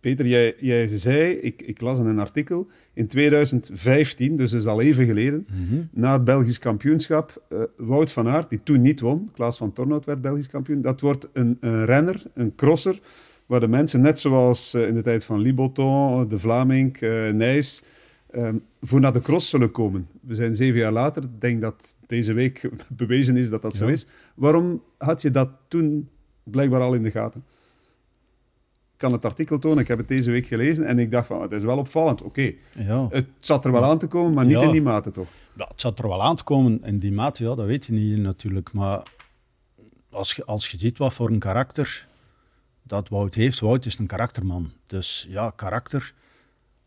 [0.00, 4.66] Peter, jij, jij zei, ik, ik, las in een artikel, in 2015, dus dat is
[4.66, 5.88] al even geleden, mm -hmm.
[5.92, 10.04] na het Belgisch kampioenschap, uh, Wout van Aert, die toen niet won, Klaas van Tornout
[10.04, 13.00] werd Belgisch kampioen, dat wordt een, een renner, een crosser,
[13.46, 17.82] waar de mensen, net zoals uh, in de tijd van Liboton, de Vlaming, uh, Nijs,
[18.36, 20.08] um, voor naar de cross zullen komen.
[20.20, 23.78] We zijn zeven jaar later, ik denk dat deze week bewezen is dat dat ja.
[23.78, 24.06] zo is.
[24.34, 26.08] Waarom had je dat toen
[26.42, 27.44] blijkbaar al in de gaten?
[29.00, 29.78] Kan het artikel tonen.
[29.78, 32.22] Ik heb het deze week gelezen en ik dacht van, het is wel opvallend.
[32.22, 33.06] Oké, okay, ja.
[33.10, 34.62] het zat er wel aan te komen, maar niet ja.
[34.62, 35.28] in die mate toch?
[35.56, 37.92] Ja, het zat er wel aan te komen in die mate, ja, dat weet je
[37.92, 38.72] niet natuurlijk.
[38.72, 39.02] Maar
[40.10, 42.06] als je, als je ziet wat voor een karakter
[42.82, 44.72] dat Wout heeft, Wout is een karakterman.
[44.86, 46.12] Dus ja, karakter,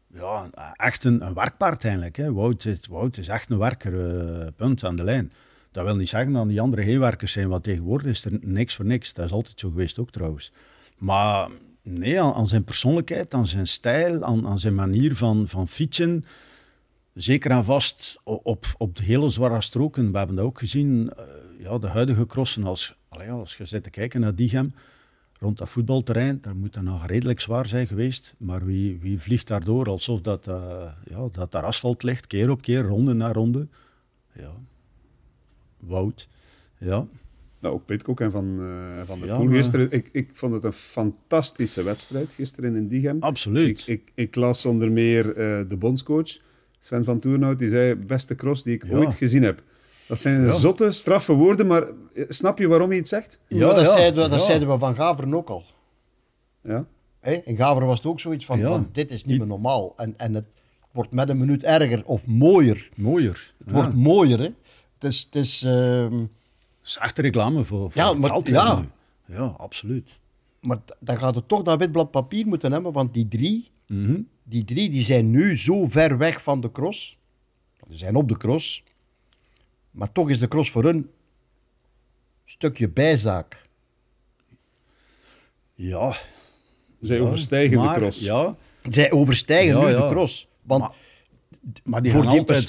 [0.07, 2.15] ja, echt een, een werkpaard eigenlijk.
[2.15, 2.33] Hè.
[2.33, 5.31] Wout, Wout is echt een werker, uh, punt aan de lijn.
[5.71, 8.85] Dat wil niet zeggen dat die andere heenwerkers zijn, want tegenwoordig is er niks voor
[8.85, 9.13] niks.
[9.13, 10.51] Dat is altijd zo geweest ook trouwens.
[10.97, 11.49] Maar
[11.83, 16.25] Nee, aan, zijn persoonlijkheid, aan zijn stijl, aan, aan, zijn manier van, van fietsen.
[17.13, 20.11] Zeker en vast op, op de hele zware stroken.
[20.11, 21.11] We hebben dat ook gezien.
[21.19, 21.23] Uh,
[21.59, 24.73] ja, de huidige crossen, als, als je zit te kijken naar Diegem,
[25.39, 28.33] rond dat voetbalterrein, daar moet dat nog redelijk zwaar zijn geweest.
[28.37, 30.55] Maar wie, wie vliegt daardoor alsof dat, uh,
[31.09, 33.67] ja, dat daar asfalt ligt, keer op keer, ronde na ronde?
[34.31, 34.53] Ja,
[35.79, 36.27] Wout.
[36.77, 37.05] Ja,
[37.63, 39.91] nou, ook Pitcock en Van, uh, van der ja, Poel gisteren.
[39.91, 43.17] Ik, ik vond het een fantastische wedstrijd gisteren in Diegem.
[43.19, 43.87] Absoluut.
[43.87, 46.37] Ik, ik, ik las onder meer uh, de bondscoach,
[46.79, 48.97] Sven van Toernout, die zei, beste cross die ik ja.
[48.97, 49.63] ooit gezien heb.
[50.07, 50.53] Dat zijn ja.
[50.53, 53.39] zotte, straffe woorden, maar eh, snap je waarom hij het zegt?
[53.47, 55.63] Ja, dat, Zeiden, we, dat zeiden we van Gaveren ook al.
[56.61, 56.85] Ja.
[57.19, 59.93] Hey, in Gaveren was het ook zoiets van, van dit is niet meer normaal.
[59.95, 60.45] En, en het
[60.91, 62.89] wordt met een minuut erger of mooier.
[62.95, 63.53] Mooier.
[63.63, 64.49] Het wordt mooier, hè.
[64.93, 65.23] Het is...
[65.23, 66.19] Het is uh, dat
[66.83, 68.85] is echt reclame voor, voor ja, maar, ja.
[69.25, 70.19] ja, absoluut.
[70.61, 74.05] Maar dan gaat het toch dat wit blad papier moeten hebben, want die drie, mm
[74.05, 74.27] -hmm.
[74.43, 77.17] die drie die zijn nu zo ver weg van de cross.
[77.89, 78.83] Ze zijn op de cross.
[79.91, 81.09] Maar toch is de cross voor hun een
[82.45, 83.67] stukje bijzaak.
[85.75, 86.15] Ja.
[87.01, 88.19] Zij ja, overstijgen maar, de cross.
[88.19, 88.55] Ja.
[88.89, 90.07] Zij overstijgen ja, nu ja.
[90.07, 90.47] de cross.
[90.61, 90.95] Want maar,
[91.83, 92.61] maar die voor gaan die altijd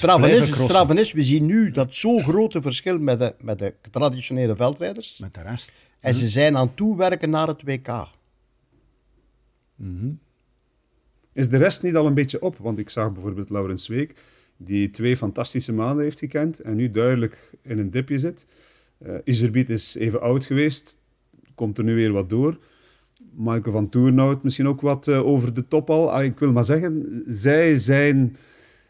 [0.53, 5.17] straffen is, we zien nu dat zo'n grote verschil met de, met de traditionele veldrijders.
[5.17, 5.71] Met de rest.
[5.99, 8.07] En ze zijn aan het toewerken naar het WK.
[9.75, 10.09] Mhm.
[11.33, 12.57] Is de rest niet al een beetje op?
[12.57, 14.15] Want ik zag bijvoorbeeld Laurens Week,
[14.57, 18.47] die twee fantastische maanden heeft gekend en nu duidelijk in een dipje zit.
[19.05, 20.97] Uh, Iserbiet is even oud geweest,
[21.55, 22.59] komt er nu weer wat door.
[23.31, 26.11] Michael van Toernout misschien ook wat uh, over de top al.
[26.11, 28.35] Ah, ik wil maar zeggen, zij zijn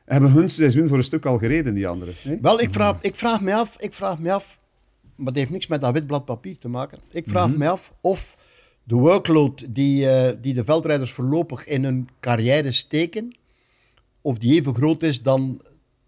[0.05, 2.13] hebben hun seizoen voor een stuk al gereden, die anderen.
[2.23, 2.37] Nee?
[2.41, 4.59] Wel, ik vraag, ik vraag me af, ik vraag me af,
[5.15, 6.99] maar dat heeft niks met dat wit blad papier te maken.
[7.11, 8.37] Ik vraag me af of
[8.83, 13.35] de workload die, eh, die de veldrijders voorlopig in hun carrière steken,
[14.21, 15.61] of die even groot is dan,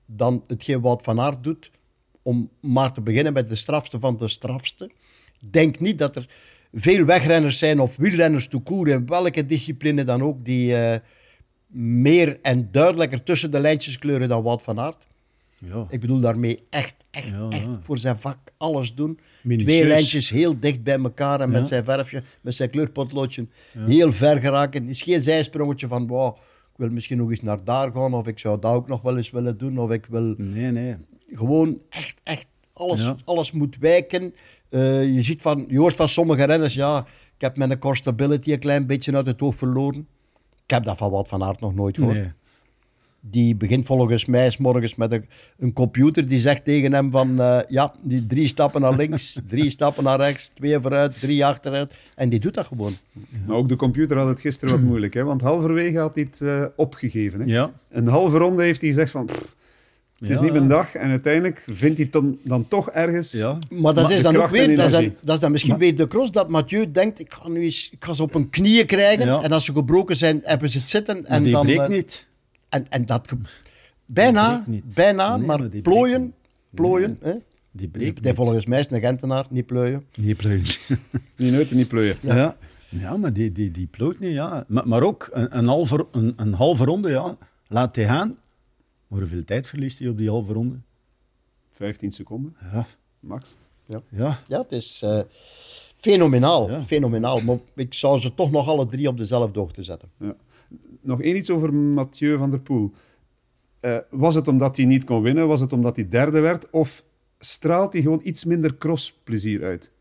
[0.06, 1.72] dan hetgeen Wout van Aert doet,
[2.22, 4.86] om maar te beginnen met de strafste van de strafste.
[5.40, 6.30] Ik denk niet dat er
[6.74, 11.00] veel wegrenners zijn of wielrenners toekoer in welke discipline dan ook, die eh,
[11.78, 15.08] meer en duidelijker tussen de lijntjes kleuren dan Wout van Aert.
[15.66, 15.88] Ja.
[15.90, 19.20] Ik bedoel daarmee echt, echt, Ja, echt voor zijn vak alles doen.
[19.44, 19.78] Minutieus.
[19.78, 24.40] Twee lijntjes heel dicht bij elkaar en met zijn verfje, met zijn kleurpotloodje, heel ver
[24.42, 24.82] geraken.
[24.82, 26.36] Het is geen zijsprongetje van, wow,
[26.72, 29.18] ik wil misschien nog eens naar daar gaan, of ik zou dat ook nog wel
[29.18, 30.96] eens willen doen, of ik wil Nee, nee.
[31.30, 34.34] gewoon echt, echt alles, alles moet wijken.
[34.70, 37.00] Eh, je, ziet van, je hoort van sommige renners, ja,
[37.36, 40.08] ik heb mijn core stability een klein beetje uit het oog verloren.
[40.68, 42.16] Ik heb dat van Wout van Aert nog nooit gehoord.
[42.16, 42.32] nee.
[43.20, 45.26] Die begint volgens mij 's morgens met een,
[45.58, 49.70] een computer die zegt tegen hem van eh, ja, die drie stappen naar links, drie
[49.70, 51.94] stappen naar rechts, twee vooruit, drie achteruit.
[52.16, 52.94] En die doet dat gewoon.
[53.46, 55.24] Maar ook de computer had het gisteren wat moeilijk, hè?
[55.24, 57.40] want halverwege had hij het eh, opgegeven.
[57.40, 57.46] Hè?
[57.46, 57.72] Ja.
[57.90, 59.56] Een halve ronde heeft hij gezegd van, pff,
[60.20, 60.96] het is niet mijn dag.
[60.96, 63.32] En uiteindelijk vindt hij het dan, dan toch ergens...
[63.32, 63.60] Ja.
[63.70, 65.18] Maar dat is dan ook weer, dat is dan, energie.
[65.22, 68.04] dat is dan misschien weer de cross dat Mathieu denkt, ik ga nu eens, ik
[68.06, 69.26] ga ze op een knieën krijgen.
[69.26, 69.42] Ja.
[69.42, 71.26] En als ze gebroken zijn, hebben ze het zitten.
[71.26, 72.28] En die dan, breekt eh, niet.
[72.70, 73.28] En, en dat...
[74.06, 74.96] Bijna, niet.
[74.96, 76.34] bijna, Nee, maar, maar die breekt plooien, niet.
[76.74, 77.18] plooien.
[77.22, 77.34] Hè?
[77.72, 80.04] Die breekt die volgens mij is een Gentenaar, niet plooien.
[80.16, 80.38] niet.
[80.38, 80.80] plooit.
[81.36, 82.18] Niet nooit en niet plooien.
[82.20, 82.56] Ja.
[82.90, 83.18] ja.
[83.18, 84.66] maar die, die, die plooit niet, ja.
[84.68, 87.38] Maar, maar ook een, een, halve, een, een halve ronde, ja.
[87.68, 88.38] Laat hij gaan.
[89.08, 90.76] Maar hoeveel tijd verliest hij op die halve ronde?
[91.74, 92.86] 15 seconden, Ja.
[93.20, 93.56] max.
[93.86, 94.02] Ja.
[94.48, 95.20] Ja, het is eh,
[95.98, 96.82] fenomenaal, Ja.
[96.84, 97.40] fenomenaal.
[97.42, 100.10] Maar ik zou ze toch nog alle drie op dezelfde hoogte zetten.
[101.02, 102.92] Nog één iets over Mathieu van der Poel.
[103.80, 105.48] Eh, was het omdat hij niet kon winnen?
[105.48, 106.70] Was het omdat hij derde werd?
[106.70, 107.04] Of
[107.40, 109.92] straalt hij gewoon iets minder crossplezier uit?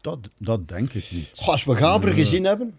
[0.00, 1.30] Dat, dat denk ik niet.
[1.34, 2.78] Goh, als we Gaver gezien hebben,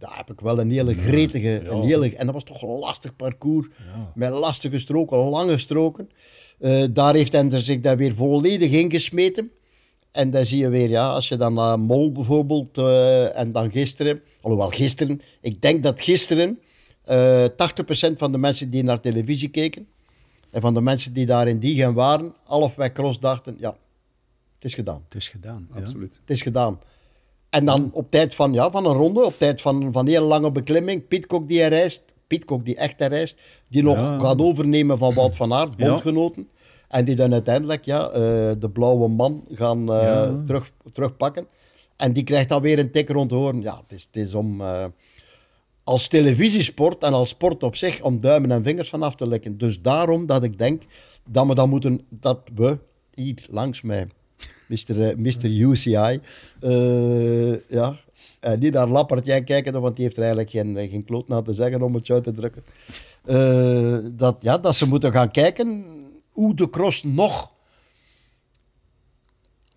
[0.00, 3.16] daar heb ik wel een hele gretige, een hele, en dat was toch een lastig
[3.16, 3.66] parcours,
[4.14, 6.10] met lastige stroken, lange stroken.
[6.58, 9.50] Eh, daar heeft hij er zich daar weer volledig ingesmeten.
[10.10, 13.70] En dan zie je weer, ja, als je dan naar Mol bijvoorbeeld, eh, en dan
[13.70, 16.58] gisteren, alhoewel gisteren, ik denk dat gisteren
[17.04, 19.86] eh 80% van de mensen die naar televisie keken,
[20.50, 23.76] en van de mensen die daar in Diegen waren, halfweg cross dachten, ja,
[24.54, 25.02] het is gedaan.
[25.04, 25.68] Het is gedaan.
[25.74, 25.80] ja.
[25.80, 26.18] Absoluut.
[26.20, 26.78] Het is gedaan.
[27.50, 30.24] En dan op tijd van, ja, van een ronde, op tijd van, van een heel
[30.26, 31.08] lange beklimming.
[31.08, 34.18] Pitcock die hij reist, Pitcock die echt reist, die nog Ja.
[34.18, 35.88] gaat overnemen van Wout van Aert, Ja.
[35.88, 36.48] bondgenoten.
[36.88, 38.20] En die dan uiteindelijk ja, eh,
[38.58, 40.42] de blauwe man gaan eh, Ja.
[40.46, 41.46] terug, terugpakken.
[41.96, 43.62] En die krijgt dan weer een tik rond de hoorn.
[43.62, 44.84] Ja, het is, het is om eh,
[45.84, 49.58] als televisiesport en als sport op zich om duimen en vingers van af te likken.
[49.58, 50.82] Dus daarom dat ik denk
[51.30, 52.78] dat we dan moeten, dat we
[53.14, 54.06] hier langs mij,
[54.70, 55.44] Mr.
[55.44, 55.60] eh.
[55.60, 56.20] UCI,
[56.60, 57.98] eh, ja,
[58.40, 61.42] en niet naar Lappertje kijken, want die heeft er eigenlijk geen, eh, geen kloot naar
[61.42, 62.64] te zeggen om het uit te drukken.
[63.24, 65.84] Eh, dat, ja, dat ze moeten gaan kijken
[66.30, 67.52] hoe de cross nog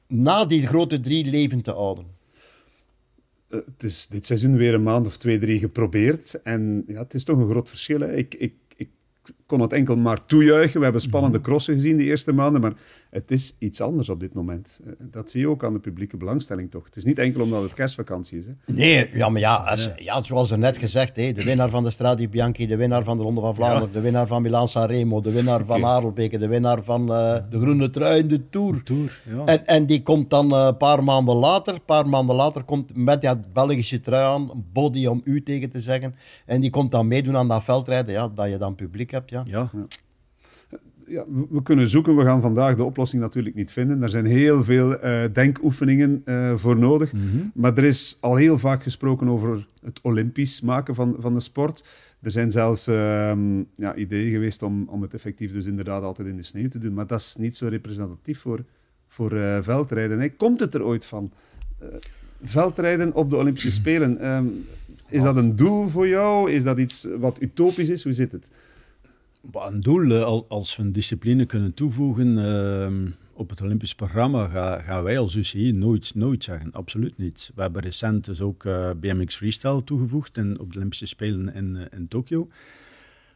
[0.08, 2.06] na die grote drie leven te houden.
[3.50, 6.42] Eh, het is dit seizoen weer een maand of twee, drie geprobeerd.
[6.42, 8.02] En ja, het is toch een groot verschil.
[8.02, 8.90] Ik, ik, ik
[9.54, 10.78] kon het enkel maar toejuichen.
[10.78, 12.62] We hebben spannende crossen gezien die eerste maanden.
[12.62, 12.74] Maar
[13.10, 14.82] het is iets anders op dit moment.
[14.86, 16.86] Eh, Dat zie je ook aan de publieke belangstelling toch.
[16.86, 18.46] Het is niet enkel omdat het kerstvakantie is.
[18.46, 18.52] Hè.
[18.66, 21.92] Nee, ja, maar ja, als, ja zoals er net gezegd, hè, de winnaar van de
[21.92, 25.32] Strade Bianchi, de winnaar van de Ronde van Vlaanderen, de winnaar van Milaan Sanremo, de
[25.32, 25.86] winnaar van.
[25.86, 28.84] Adelbeke, de winnaar van eh, de Groene Trui in de Tour.
[28.84, 29.46] Tour, ja.
[29.46, 32.96] En, en die komt dan eh, een paar maanden later, een paar maanden later komt
[32.96, 36.16] met dat Belgische trui aan, body om u tegen te zeggen.
[36.46, 39.30] En die komt dan meedoen aan dat veldrijden, ja, dat je dan publiek hebt.
[39.30, 39.43] Ja.
[39.46, 39.70] Ja.
[41.08, 42.16] Ja, we, we kunnen zoeken.
[42.16, 44.04] We gaan vandaag de oplossing natuurlijk niet vinden.
[44.04, 47.12] Er zijn heel veel eh, denkoefeningen eh, voor nodig.
[47.54, 51.84] Maar er is al heel vaak gesproken over het Olympisch maken van, van de sport.
[52.22, 56.36] Er zijn zelfs ehm, ja, ideeën geweest om, om het effectief dus inderdaad altijd in
[56.36, 56.94] de sneeuw te doen.
[56.94, 58.64] Maar dat is niet zo representatief voor,
[59.08, 60.20] voor eh, veldrijden.
[60.20, 60.30] Hè.
[60.30, 61.32] Komt het er ooit van?
[62.44, 64.20] Veldrijden op de Olympische Spelen.
[64.20, 64.46] ehm,
[65.10, 66.52] is dat een doel voor jou?
[66.52, 68.04] Is dat iets wat utopisch is?
[68.04, 68.52] Hoe zit het?
[69.52, 74.82] Een doel, al- als we een discipline kunnen toevoegen ehm, op het Olympisch programma, ga-
[74.82, 76.72] gaan wij als UCI nooit, nooit zeggen.
[76.72, 77.52] Absoluut niet.
[77.56, 81.76] We hebben recent dus ook eh, BMX Freestyle toegevoegd in, op de Olympische Spelen in,
[81.76, 82.48] eh, in Tokio.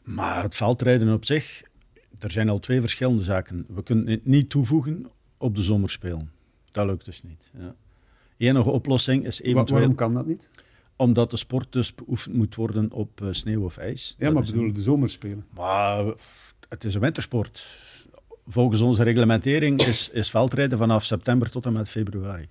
[0.04, 1.64] Maar het veldrijden op zich,
[2.20, 3.66] er zijn al twee verschillende zaken.
[3.68, 5.06] We kunnen het niet toevoegen
[5.38, 6.32] op de zomerspelen.
[6.72, 7.50] Dat lukt dus niet.
[7.60, 7.76] Ja.
[8.38, 10.50] Enige oplossing is eventueel waarom kan dat niet?
[10.98, 14.16] Omdat de sport dus beoefend moet worden op eh, sneeuw of ijs.
[14.18, 15.46] Ja, Dat maar bedoel een- de zomerspelen.
[15.56, 16.06] maar
[16.70, 17.66] het is een wintersport.
[18.48, 22.48] Volgens onze reglementering is, is veldrijden vanaf september tot en met februari.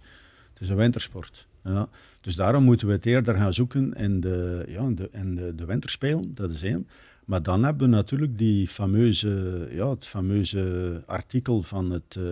[0.52, 1.46] Het is een wintersport.
[1.64, 1.88] Ja.
[2.20, 5.54] Dus daarom moeten we het eerder gaan zoeken in de, ja, in de, in de,
[5.54, 6.88] de winterspelen, dat is één.
[7.26, 12.24] Maar dan hebben we natuurlijk die fameuze, ja, het fameuze artikel van het uh,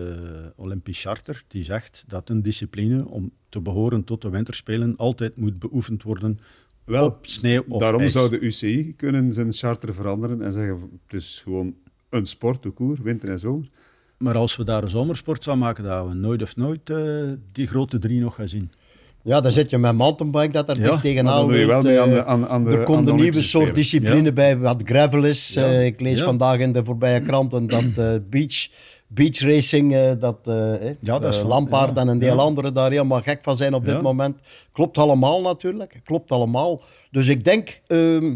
[0.55, 5.59] Olympisch Charter, die zegt dat een discipline om te behoren tot de winterspelen altijd moet
[5.59, 6.39] beoefend worden
[6.83, 8.11] Wel, op sneeuw of daarom ijs.
[8.11, 11.75] zou de UCI kunnen zijn charter veranderen en zeggen: het is gewoon
[12.09, 13.69] een sport, de koer, winter en zomer.
[14.17, 17.67] Maar als we daar een zomersport van maken, dat we nooit of nooit uh, die
[17.67, 18.71] grote drie nog gaan zien.
[19.25, 21.75] Ja, dan zit je met mountainbike dat er Ja, dicht tegenaan dan doe je wel
[21.75, 24.31] loopt, mee eh, aan de, aan, aan de er komt een nieuwe soort discipline Ja.
[24.31, 25.53] bij, wat gravel is.
[25.53, 25.65] Ja.
[25.65, 28.67] Eh, ik lees vandaag in de voorbije kranten dat eh, beach,
[29.07, 30.37] beach racing, dat
[30.99, 34.01] Ja, dat is Lampaard en een deel anderen daar helemaal gek van zijn op dit
[34.01, 34.37] moment.
[34.71, 36.81] Klopt allemaal natuurlijk, klopt allemaal.
[37.11, 38.35] Dus ik denk, ehm,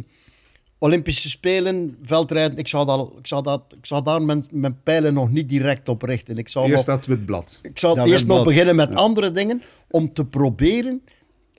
[0.81, 5.13] Olympische Spelen, veldrijden, ik zou, dat, ik zou, dat, ik zou daar mijn, mijn pijlen
[5.13, 6.37] nog niet direct op richten.
[6.37, 7.59] Ik zou nog- Eerst dat wit blad.
[7.63, 8.45] ik zal Ja, eerst nog wat.
[8.45, 11.01] beginnen met andere dingen om te proberen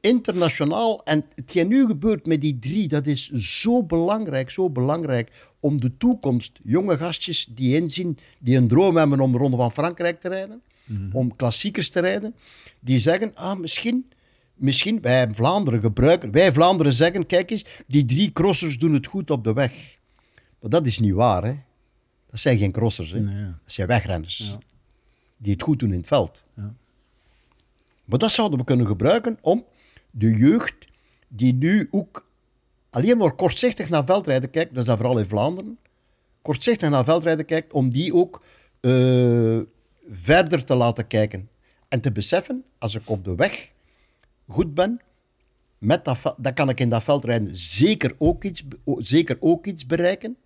[0.01, 1.05] internationaal.
[1.05, 5.31] En hetgeen nu gebeurt met die drie, dat is zo belangrijk, zo belangrijk
[5.61, 6.59] om de toekomst.
[6.63, 10.63] Jonge gastjes die inzien, die een droom hebben om de Ronde van Frankrijk te rijden,
[11.13, 12.35] om klassiekers te rijden,
[12.81, 14.11] die zeggen, ah, misschien,
[14.61, 19.07] misschien, wij in Vlaanderen gebruiken, wij Vlaanderen zeggen, kijk eens, die drie crossers doen het
[19.07, 19.99] goed op de weg.
[20.61, 21.55] Maar dat is niet waar, hè.
[22.31, 23.21] Dat zijn geen crossers, hè.
[23.21, 23.45] Nee.
[23.45, 24.39] Dat zijn wegrenners.
[24.39, 24.59] Ja.
[25.37, 26.45] Die het goed doen in het veld.
[26.57, 26.75] Ja.
[28.05, 29.65] Maar dat zouden we kunnen gebruiken om
[30.11, 30.75] de jeugd,
[31.29, 32.29] die nu ook
[32.91, 35.79] alleen maar kortzichtig naar veldrijden kijkt, dus dat vooral in Vlaanderen,
[36.43, 38.43] kortzichtig naar veldrijden kijkt, om die ook
[38.81, 39.59] eh,
[40.11, 41.49] verder te laten kijken.
[41.89, 43.71] En te beseffen, als ik op de weg
[44.51, 45.01] goed ben,
[45.79, 48.65] met dat, dan kan ik in dat veldrijden zeker ook iets,
[48.97, 50.37] zeker ook iets bereiken.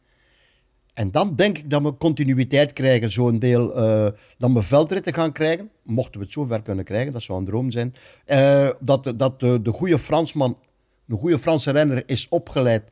[0.95, 4.07] En dan denk ik dat we continuïteit krijgen, zo'n deel, eh,
[4.39, 7.71] dat we veldritten gaan krijgen, mochten we het zover kunnen krijgen, dat zou een droom
[7.71, 7.95] zijn.
[8.25, 10.57] Eh, dat de, dat de, de goede Fransman,
[11.05, 12.83] de goede Franse renner is opgeleid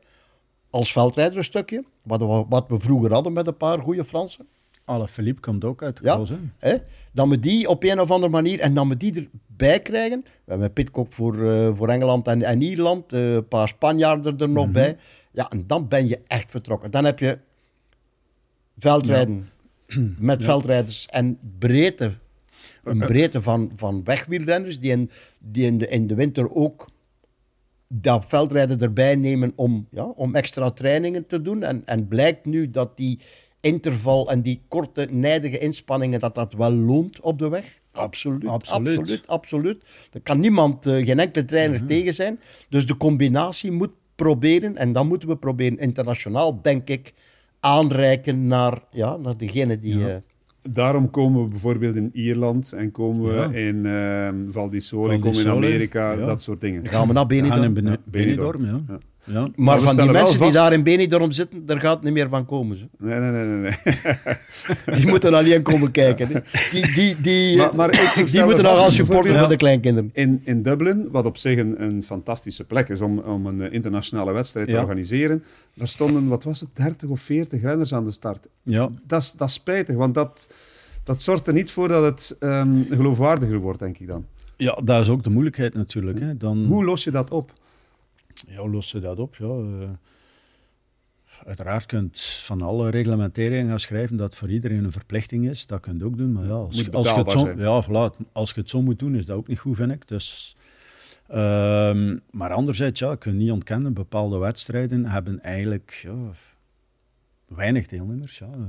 [0.69, 4.47] als veldrijder een stukje, wat we, wat we vroeger hadden met een paar goede Fransen.
[4.85, 6.23] Alle Philippe komt ook uit de Ja,
[6.57, 6.77] hè.
[7.11, 10.21] Dat we die op een of andere manier, en dat we die erbij krijgen.
[10.23, 14.49] We hebben Pitcock voor, eh, voor Engeland en, en Ierland, eh, een paar Spanjaarden er
[14.49, 14.97] nog bij.
[15.31, 16.91] Ja, en dan ben je echt vertrokken.
[16.91, 17.37] Dan heb je
[18.77, 19.49] veldrijden
[20.17, 22.13] met veldrijders en breedte.
[22.83, 26.91] Een breedte van, van wegwielrenners die, in, die in, de, in de winter ook
[27.87, 31.63] dat veldrijden erbij nemen om, ja, om extra trainingen te doen.
[31.63, 33.19] En, en blijkt nu dat die
[33.59, 37.81] interval en die korte, nijdige inspanningen, dat dat wel loont op de weg.
[37.93, 38.97] Absoluut, Absoluut.
[38.99, 39.83] absoluut, absoluut.
[40.11, 42.39] Er kan niemand, eh, geen enkele trainer tegen zijn.
[42.69, 47.13] Dus de combinatie moet proberen, en dan moeten we proberen internationaal, denk ik,
[47.59, 49.97] aanreiken naar, ja, naar degene die...
[49.99, 50.07] Ja.
[50.07, 50.15] eh,
[50.71, 53.51] Daarom komen we bijvoorbeeld in Ierland en komen we Ja.
[53.51, 56.25] in ehm Val di Sole, komen in Amerika, ja.
[56.25, 56.83] dat soort dingen.
[56.83, 57.73] dan gaan we naar Benidorm.
[57.73, 58.01] Benidorm.
[58.05, 58.81] Benidorm, ja.
[59.25, 59.47] Ja.
[59.55, 62.77] Maar van die mensen die daar in Benidorm zitten, daar gaat niet meer van komen.
[62.77, 62.85] Ze.
[62.97, 63.59] Nee, nee, nee, nee.
[63.83, 64.95] nee.
[64.97, 66.27] Die moeten alleen komen kijken.
[66.27, 66.39] hè.
[66.71, 70.09] Die, die, die, Maar- maar ik- ik die moeten nog als supporter voor de kleinkinderen.
[70.13, 73.73] In, in Dublin, wat op zich een, een fantastische plek is om, om een eh,
[73.73, 78.11] internationale wedstrijd te organiseren, daar stonden, wat was het, 30 of 40 renners aan de
[78.11, 78.47] start.
[78.63, 78.89] ja.
[79.07, 80.53] Dat is, dat is spijtig, want dat,
[81.03, 84.25] dat zorgt er niet voor dat het ehm, geloofwaardiger wordt, denk ik dan.
[84.57, 86.19] Ja, dat is ook de moeilijkheid natuurlijk.
[86.19, 86.37] Hè.
[86.37, 87.51] Dan, Hoe los je dat op?
[88.47, 89.35] Ja, los je dat op?
[89.35, 89.89] Ja, eh,
[91.45, 95.65] uiteraard kunt van alle reglementeringen gaan schrijven dat voor iedereen een verplichting is.
[95.65, 96.31] Dat kun je ook doen.
[96.31, 99.15] Maar ja, als, als, je het zo, ja, voilà, als je het zo moet doen,
[99.15, 100.07] is dat ook niet goed, vind ik.
[100.07, 100.55] Dus,
[101.27, 106.15] ehm, maar anderzijds, ja, kun je niet ontkennen, bepaalde wedstrijden hebben eigenlijk ja,
[107.47, 108.37] weinig deelnemers.
[108.37, 108.45] Ja.
[108.45, 108.59] Eh,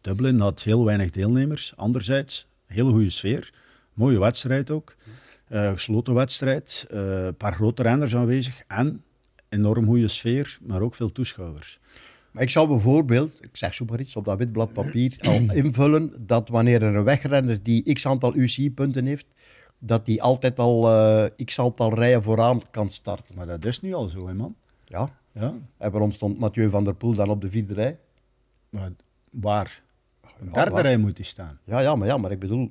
[0.00, 1.72] Dublin had heel weinig deelnemers.
[1.76, 3.52] Anderzijds, hele goede sfeer.
[3.94, 4.94] Mooie wedstrijd ook.
[5.48, 6.86] Eh, gesloten wedstrijd.
[6.90, 8.62] eh, Een paar grote renners aanwezig.
[8.68, 9.02] En
[9.54, 11.78] enorm goede sfeer, maar ook veel toeschouwers.
[12.30, 15.34] Maar ik zou bijvoorbeeld, ik zeg zo maar iets, op dat wit blad papier al
[15.34, 19.26] invullen dat wanneer er een wegrenner die x aantal UCI-punten heeft,
[19.78, 23.34] dat die altijd al eh, x aantal rijen vooraan kan starten.
[23.34, 24.54] Maar dat is nu al zo, hè, man.
[24.84, 25.18] Ja.
[25.32, 27.98] Ja, En waarom stond Mathieu van der Poel dan op de vierde rij?
[28.70, 28.90] maar
[29.30, 29.82] waar?
[30.40, 31.58] Een Ja, derde rij moet hij staan.
[31.64, 32.70] Ja, ja, maar, ja, maar ik bedoel,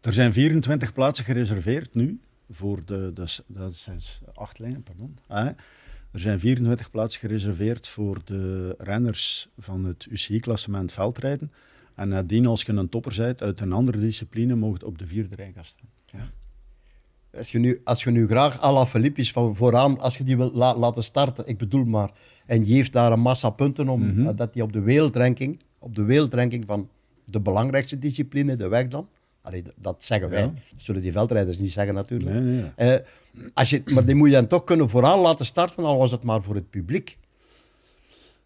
[0.00, 4.00] Er zijn 24 plaatsen gereserveerd nu voor de, dat is- dat zijn
[4.34, 5.18] acht lijnen, pardon.
[5.26, 5.48] Ah,
[6.14, 11.52] er zijn 24 plaatsen gereserveerd voor de renners van het UCI-klassement veldrijden.
[11.94, 15.06] En nadien, als je een topper bent uit een andere discipline, mocht je op de
[15.06, 15.88] vierde rij gaan staan.
[17.36, 20.50] als je nu, als je nu graag Ala Philippis van vooraan, als je die wil
[20.52, 22.10] la- laten starten, ik bedoel maar,
[22.46, 24.26] en je heeft daar een massa punten om, Mhm.
[24.26, 26.88] eh, dat hij op de wereldranking, op de wereldranking van
[27.24, 29.08] de belangrijkste discipline, de weg dan.
[29.44, 30.40] Allee, dat zeggen wij.
[30.40, 30.46] Ja.
[30.46, 32.30] Dat zullen die veldrijders niet zeggen natuurlijk.
[32.30, 32.92] Nee, nee.
[32.94, 33.00] Eh,
[33.54, 36.22] als je, maar die moet je dan toch kunnen vooraan laten starten, al was het
[36.22, 37.16] maar voor het publiek.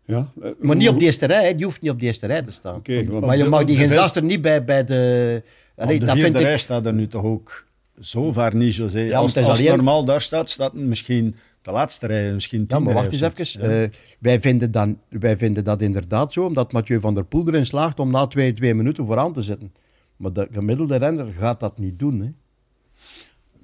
[0.04, 2.42] Ja, eh, Maar niet op de eerste rij, die hoeft niet op de eerste rij
[2.42, 2.80] te staan.
[2.84, 5.42] Want- maar je de- mag die geen niet bij, bij de...
[5.76, 6.42] Allee, de dat vierde vind ik...
[6.48, 7.66] rij staat er nu toch ook
[8.00, 9.06] zo ver niet, José.
[9.06, 12.64] maar als het is als alleen- normaal daar staat, staat misschien de laatste rij, misschien
[12.68, 13.68] Ja, maar wacht eens even.
[13.68, 13.82] Ja.
[13.82, 17.66] Eh, wij, vinden dan, wij vinden dat inderdaad zo, omdat Mathieu van der Poel erin
[17.66, 19.72] slaagt om na twee, twee minuten vooraan te zitten.
[20.18, 22.20] Maar de gemiddelde renner gaat dat niet doen.
[22.20, 22.30] Hè.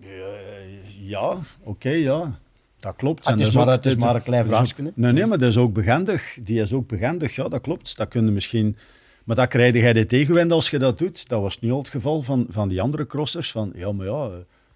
[0.00, 2.38] Eh, ja, oké, ja.
[2.80, 3.24] Dat klopt.
[3.26, 4.92] Ah, En het is dat maar- ook- het is maar een klein ook- vraagje.
[4.94, 6.38] Nee, nee, maar dat is ook begendig.
[6.42, 7.96] Die is ook begendig, ja, dat klopt.
[7.96, 8.76] Dat kun je misschien...
[9.24, 11.28] Maar dat krijg jij de tegenwind als je dat doet.
[11.28, 13.50] Dat was niet al het geval van, van die andere crossers.
[13.50, 14.32] Van, ja, maar ja, eh,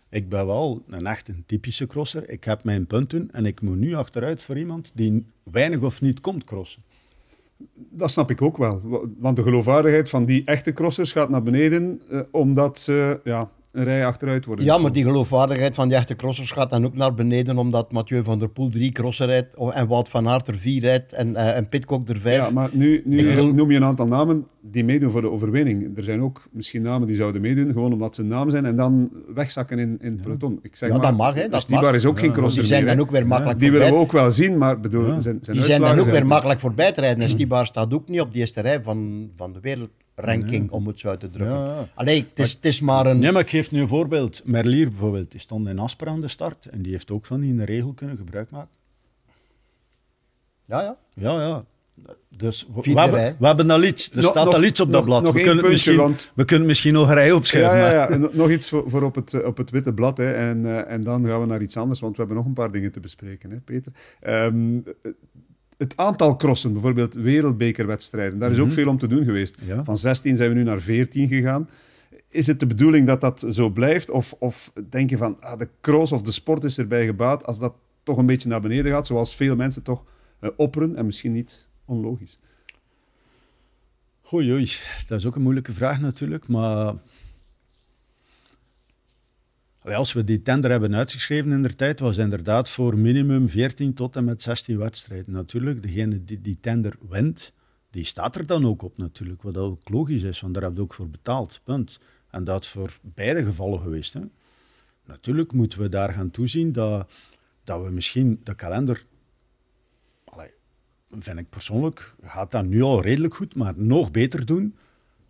[0.08, 2.28] ik ben wel een echt een typische crosser.
[2.30, 6.20] Ik heb mijn punten en ik moet nu achteruit voor iemand die weinig of niet
[6.20, 6.82] komt crossen.
[7.75, 8.81] Dat snap ik ook wel.
[8.85, 13.51] Wa- Want de geloofwaardigheid van die echte crossers gaat naar beneden, eh, omdat ze ja,
[13.72, 14.64] een rij achteruit worden.
[14.64, 18.22] Ja, maar die geloofwaardigheid van die echte crossers gaat dan ook naar beneden, omdat Mathieu
[18.24, 21.57] van der Poel drie crossen rijdt en Wout van Aert er vier rijdt en, eh,
[21.57, 22.37] en Pitcock er vijf.
[22.44, 25.96] Ja, maar nu, nu wil- noem je een aantal namen die meedoen voor de overwinning.
[25.96, 28.76] Er zijn ook misschien namen die zouden meedoen, gewoon omdat ze een naam zijn en
[28.76, 30.59] dan wegzakken in, in het peloton.
[30.62, 31.94] Ik zeg Ja, maar, dat mag, hè, dat dus Stibar mag.
[31.94, 34.07] is ook geen crosser die zijn meer, dan ook weer makkelijk Die willen we voorbij.
[34.07, 35.20] ook wel zien, maar bedoel, Ja.
[35.20, 37.22] zijn, zijn Die zijn dan ook weer makkelijk voorbij te rijden.
[37.22, 39.61] En Stibar staat ook niet op de eerste rij van, van de
[40.26, 41.57] wereldranking, om het zo uit te drukken.
[41.57, 41.88] Ja.
[41.94, 43.18] Allee, het is, het is maar een...
[43.18, 44.42] Nee, maar ik geef nu een voorbeeld.
[44.44, 47.64] Merlier bijvoorbeeld, die stond in Asper aan de start en die heeft ook van die
[47.64, 48.70] regel kunnen gebruik maken.
[50.64, 50.96] Ja, ja.
[51.14, 51.64] Ja, ja.
[52.37, 54.11] Dus we, we hebben, we hebben al iets.
[54.11, 55.22] Er staat nog- al iets op nog- dat blad.
[55.22, 57.76] nog we, kunnen puntje, want- we kunnen misschien nog een rij opschuiven.
[57.78, 60.16] Ja, ja, maar- nog iets voor, voor op, het, eh, op het witte blad.
[60.16, 60.33] Hè.
[60.33, 62.70] En, eh, en dan gaan we naar iets anders, want we hebben nog een paar
[62.72, 63.92] dingen te bespreken, hè, Peter.
[64.20, 64.78] Ehm,
[65.78, 69.56] het aantal crossen, bijvoorbeeld wereldbekerwedstrijden, daar is ook veel om te doen geweest.
[69.66, 69.84] Ja.
[69.84, 71.68] Van 16 zijn we nu naar 14 gegaan.
[72.28, 74.10] Is het de bedoeling dat dat zo blijft?
[74.10, 77.58] Of, of denk je van, ah, de cross of de sport is erbij gebaat als
[77.58, 80.04] dat toch een beetje naar beneden gaat, zoals veel mensen toch
[80.40, 82.38] eh, opperen en misschien niet onlogisch?
[84.32, 84.72] Oei, oei,
[85.06, 86.94] dat is ook een moeilijke vraag natuurlijk, maar...
[89.94, 94.16] Als we die tender hebben uitgeschreven in de tijd, was inderdaad voor minimum 14 tot
[94.16, 95.33] en met 16 wedstrijden.
[95.33, 97.53] Natuurlijk, degene die die tender wint,
[97.90, 100.81] die staat er dan ook op natuurlijk, wat ook logisch is, want daar heb je
[100.81, 102.01] ook voor betaald, punt.
[102.31, 104.12] En dat is voor beide gevallen geweest.
[104.12, 104.20] Hè.
[105.05, 107.11] Natuurlijk moeten we daar gaan toezien dat,
[107.64, 109.05] dat we misschien de kalender
[110.24, 110.51] allee,
[111.11, 114.77] vind ik persoonlijk, gaat dat nu al redelijk goed, maar nog beter doen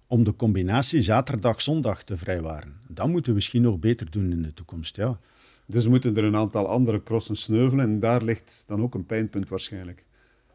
[0.08, 2.72] om de combinatie zaterdag-zondag te vrijwaren.
[2.88, 5.18] Dat moeten we misschien nog beter doen in de toekomst, ja.
[5.66, 9.48] Dus moeten er een aantal andere crossen sneuvelen en daar ligt dan ook een pijnpunt
[9.48, 10.06] waarschijnlijk.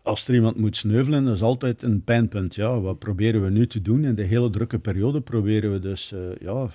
[0.01, 2.55] Als er iemand moet sneuvelen, dat is altijd een pijnpunt.
[2.55, 2.79] Ja.
[2.79, 4.03] Wat proberen we nu te doen?
[4.03, 6.69] In de hele drukke periode proberen we dus eh, ja,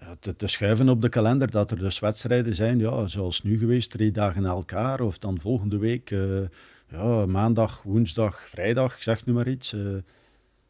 [0.00, 3.58] ja, te, te schuiven op de kalender, dat er dus wedstrijden zijn, ja, zoals nu
[3.58, 6.40] geweest, drie dagen na elkaar, of dan volgende week, eh,
[6.90, 9.72] ja, maandag, woensdag, vrijdag, ik zeg nu maar iets.
[9.72, 9.80] eh,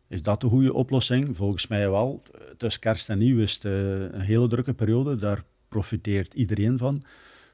[0.08, 1.36] is dat de goede oplossing?
[1.36, 2.22] Volgens mij wel.
[2.56, 5.16] Tussen kerst en nieuw is het eh, een hele drukke periode.
[5.16, 7.02] Daar profiteert iedereen van.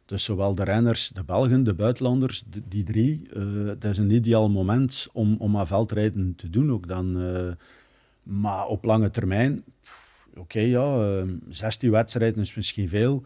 [0.07, 3.23] Dus zowel de renners, de Belgen, de buitenlanders, de- die drie.
[3.35, 7.21] eh dat is een ideaal moment om, om aan veldrijden te doen ook dan.
[7.21, 7.53] eh.
[8.23, 9.65] maar op lange termijn,
[10.37, 13.23] oké ja, eh, 16 wedstrijden is misschien veel.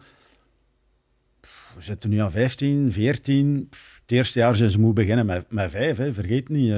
[1.75, 3.67] We zitten nu aan 15, 14.
[3.69, 6.13] Pff, Het eerste jaar zijn ze moeten beginnen met, met vijf, hè.
[6.13, 6.73] vergeet niet.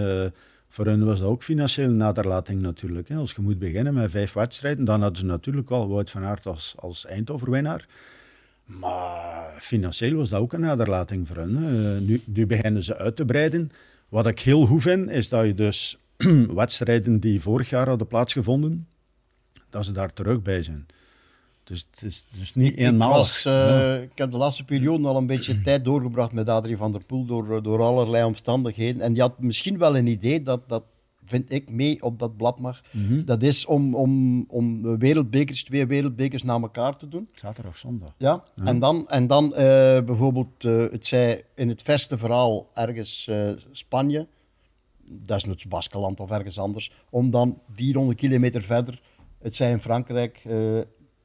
[0.71, 3.07] Voor hen was dat ook financieel naderlating natuurlijk.
[3.07, 3.15] Hè.
[3.15, 6.45] Als je moet beginnen met vijf wedstrijden, dan hadden ze natuurlijk wel Wout van Aert
[6.45, 7.87] als, als eindoverwinnaar.
[8.65, 12.05] Maar financieel was dat ook een naderlating voor hen.
[12.25, 13.71] nu beginnen ze uit te breiden.
[14.09, 15.97] Wat ik heel goed vind, is dat je dus
[16.61, 18.87] wedstrijden die vorig jaar hadden plaatsgevonden,
[19.69, 20.85] dat ze daar terug bij zijn.
[21.63, 23.15] Dus het is dus niet Ik, eenmalig.
[23.15, 26.91] was, eh, ik heb de laatste periode al een beetje tijd doorgebracht met Adrie van
[26.91, 29.01] der Poel door, door allerlei omstandigheden.
[29.01, 30.83] En die had misschien wel een idee dat, dat
[31.31, 32.81] vind ik, mee op dat blad mag.
[32.91, 33.25] Mhm.
[33.25, 37.29] Dat is om, om, om wereldbekers, twee wereldbekers na elkaar te doen.
[37.33, 38.13] Zaterdag, zondag.
[38.17, 43.27] Ja, en dan, en dan eh, bijvoorbeeld, eh, het zij in het verste verhaal ergens
[43.27, 44.27] eh, Spanje,
[45.05, 49.01] desnoods Baskeland of ergens anders, om dan 400 kilometer verder,
[49.41, 50.79] het zij in Frankrijk, eh,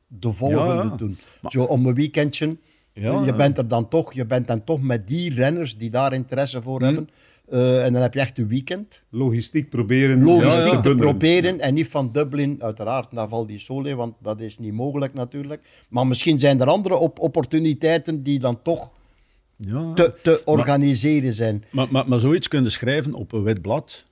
[0.06, 1.18] de volgende Ja, doen.
[1.40, 2.56] Maar- Zo om een weekendje.
[2.92, 3.36] Ja, je ja.
[3.36, 6.78] bent er dan toch, je bent dan toch met die renners die daar interesse voor
[6.78, 6.84] Hm.
[6.84, 7.08] hebben.
[7.48, 9.02] Eh, en dan heb je echt een weekend.
[9.10, 10.22] Logistiek proberen.
[10.24, 10.80] Logistiek Ja, ja.
[10.80, 14.72] te proberen en niet van Dublin, uiteraard, naar Val di Sole, want dat is niet
[14.72, 15.62] mogelijk natuurlijk.
[15.88, 18.90] Maar misschien zijn er andere op opportuniteiten die dan toch
[19.56, 19.92] Ja.
[19.94, 21.64] te, te organiseren zijn.
[21.70, 24.04] Maar, maar, maar zoiets kunnen schrijven op een wit blad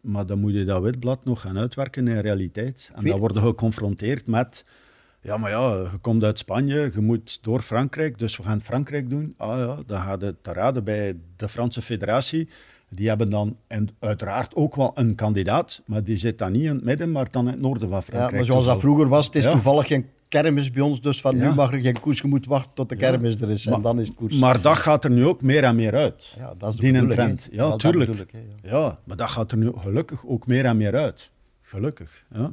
[0.00, 2.90] maar dan moet je dat witblad nog gaan uitwerken in realiteit.
[2.94, 4.64] En Weet- dan worden geconfronteerd met...
[5.26, 9.10] Ja, maar ja, je komt uit Spanje, je moet door Frankrijk, dus we gaan Frankrijk
[9.10, 9.34] doen.
[9.36, 12.48] Ah ja, dan gaat het te raden bij de Franse federatie.
[12.88, 16.68] Die hebben dan en uiteraard ook wel een kandidaat, maar die zit dan niet in
[16.74, 18.34] het midden, maar dan in het noorden van Ja, Frankrijk.
[18.34, 19.50] maar zoals dat vroeger was, het is Ja.
[19.50, 21.48] toevallig geen kermis bij ons, dus van Ja.
[21.48, 23.80] nu mag er geen koers, je moet wachten tot de kermis er is en Maar-
[23.82, 24.38] dan is het koers.
[24.38, 26.34] Maar dat gaat er nu ook meer en meer uit.
[26.38, 27.48] ja, dat is de die trend.
[27.50, 28.10] Ja, dat tuurlijk.
[28.32, 28.38] ja.
[28.70, 31.30] Ja, maar dat gaat er nu gelukkig ook meer en meer uit.
[31.62, 32.24] Gelukkig.
[32.34, 32.52] Ja.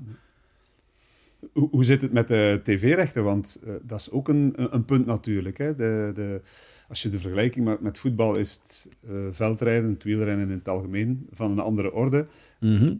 [1.54, 3.24] Hoe, hoe zit het met de tv-rechten?
[3.24, 5.58] Want eh, dat is ook een, een punt natuurlijk.
[5.58, 5.76] Hè?
[5.76, 6.41] De, de,
[6.88, 10.68] als je de vergelijking maakt met voetbal, is het eh, veldrijden, het wielrennen in het
[10.68, 12.28] algemeen van een andere orde.
[12.60, 12.96] Mhm.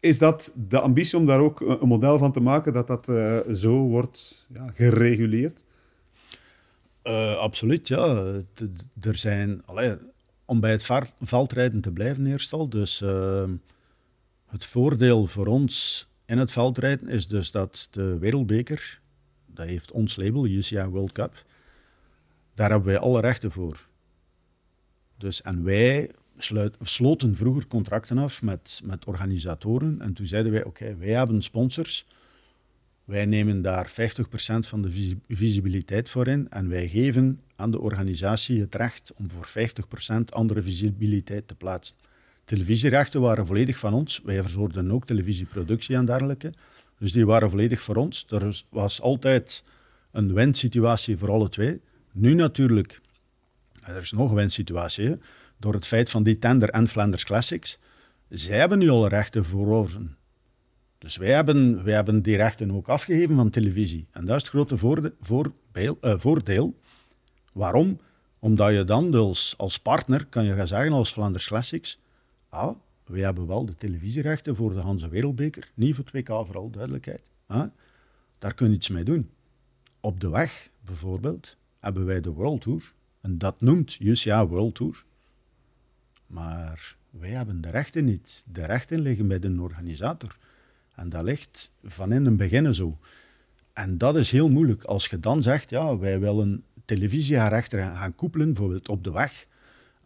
[0.00, 3.38] Is dat de ambitie om daar ook een model van te maken dat dat eh,
[3.52, 5.64] zo wordt ja, gereguleerd?
[7.38, 8.32] Absoluut, ja.
[8.54, 9.96] D- Er zijn, allee,
[10.44, 13.04] om bij het veldrijden te blijven eerst al, dus
[14.46, 19.00] het voordeel voor ons in het veldrijden is dus dat de wereldbeker,
[19.46, 21.44] dat heeft ons label, UCI World Cup,
[22.54, 23.86] daar hebben wij alle rechten voor.
[25.16, 26.10] Dus, en wij
[26.82, 32.06] sloten vroeger contracten af met, met organisatoren en toen zeiden wij, oké, wij hebben sponsors,
[33.04, 33.92] wij nemen daar 50%
[34.58, 39.30] van de visi- visibiliteit voor in en wij geven aan de organisatie het recht om
[39.30, 41.96] voor 50% andere visibiliteit te plaatsen.
[42.46, 44.20] Televisierechten waren volledig van ons.
[44.24, 46.52] Wij verzorgden ook televisieproductie en dergelijke.
[46.98, 48.26] Dus die waren volledig voor ons.
[48.28, 49.64] Er was- altijd
[50.12, 51.80] een win-situatie voor alle twee.
[52.12, 53.00] Nu natuurlijk,
[53.82, 55.16] er is nog een win-situatie,
[55.58, 57.78] door het feit van die tender en Flanders Classics.
[58.28, 60.00] Zij hebben nu alle rechten voorover.
[60.98, 64.06] Dus wij hebben, wij hebben die rechten ook afgegeven van televisie.
[64.12, 65.14] En dat is het grote voorde-
[66.00, 66.78] eh, voordeel.
[67.52, 68.00] Waarom?
[68.38, 71.98] Omdat je dan dus als partner kan je gaan zeggen als Flanders Classics,
[72.48, 77.30] ah, wij hebben wel de televisierechten voor de Hanse Wereldbeker, niet voor 2K, vooral duidelijkheid.
[78.38, 79.30] Daar kun je iets mee doen.
[80.00, 82.92] Op de weg, bijvoorbeeld, hebben wij de World Tour.
[83.20, 85.04] En dat noemt UCA World Tour.
[86.26, 88.44] Maar wij hebben de rechten niet.
[88.52, 90.36] De rechten liggen bij de organisator.
[90.94, 92.98] En dat ligt van in het begin zo.
[93.72, 94.84] En dat is heel moeilijk.
[94.84, 99.46] Als je dan zegt, ja, wij willen televisierechten gaan koppelen, bijvoorbeeld op de weg,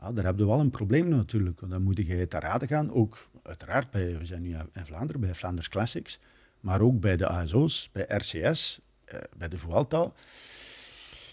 [0.01, 1.61] ja, daar heb je wel een probleem natuurlijk.
[1.61, 5.21] Want dan moet je te raden gaan, ook uiteraard bij, we zijn nu in Vlaanderen,
[5.21, 6.19] bij Flanders Classics,
[6.61, 10.13] maar ook bij de ASO's, bij RCS, eh, bij de Vuelta.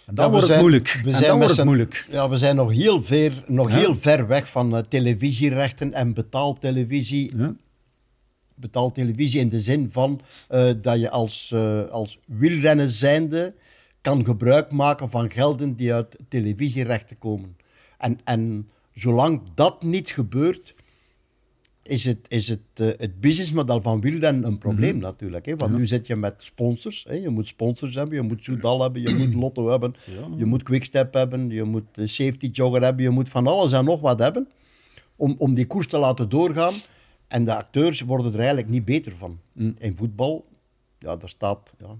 [0.05, 0.99] En dan Ja, we wordt het moeilijk.
[1.03, 2.07] we en zijn dan wordt het moeilijk.
[2.09, 3.75] Ja, we zijn nog heel ver, nog Ja.
[3.75, 7.37] heel ver weg van eh, televisierechten en betaaltelevisie.
[7.37, 7.55] Ja.
[8.55, 13.53] Betaaltelevisie in de zin van eh, dat je als, eh, als wielrennen zijnde
[14.01, 17.57] kan gebruik maken van gelden die uit televisierechten komen.
[17.97, 20.75] En, en zolang dat niet gebeurt,
[21.83, 25.45] is het, is het, eh, het businessmodel van wielrennen een probleem natuurlijk.
[25.45, 25.55] Hè?
[25.55, 27.05] Want nu zit je met sponsors.
[27.09, 27.13] Hè?
[27.13, 30.27] Je moet sponsors hebben, je moet Soudal hebben, je moet Lotto hebben, Ja.
[30.37, 33.85] je moet Quickstep hebben, je moet eh, Safety Jogger hebben, je moet van alles en
[33.85, 34.47] nog wat hebben
[35.15, 36.73] om, om die koers te laten doorgaan.
[37.27, 39.39] En de acteurs worden er eigenlijk niet beter van.
[39.77, 40.45] In voetbal,
[40.99, 41.97] ja, daar staat ja,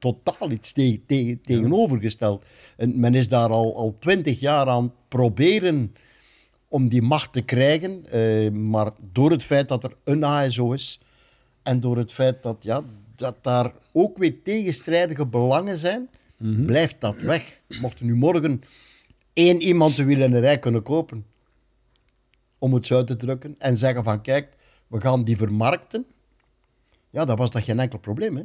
[0.00, 2.44] totaal iets te- te- tegenovergesteld.
[2.76, 5.94] En men is daar al, al twintig jaar aan proberen
[6.68, 8.04] om die macht te krijgen.
[8.10, 11.00] eh, maar door het feit dat er een ASO is
[11.62, 12.82] en door het feit dat, ja,
[13.16, 16.08] dat daar ook weer tegenstrijdige belangen zijn,
[16.66, 17.60] blijft dat weg.
[17.80, 18.62] Mocht er nu morgen
[19.32, 21.26] één iemand de wielrennerij kunnen kopen,
[22.58, 24.48] om het zo uit te drukken, en zeggen van kijk,
[24.86, 26.04] we gaan die vermarkten,
[27.10, 28.36] ja, dan was dat geen enkel probleem.
[28.36, 28.42] Hè?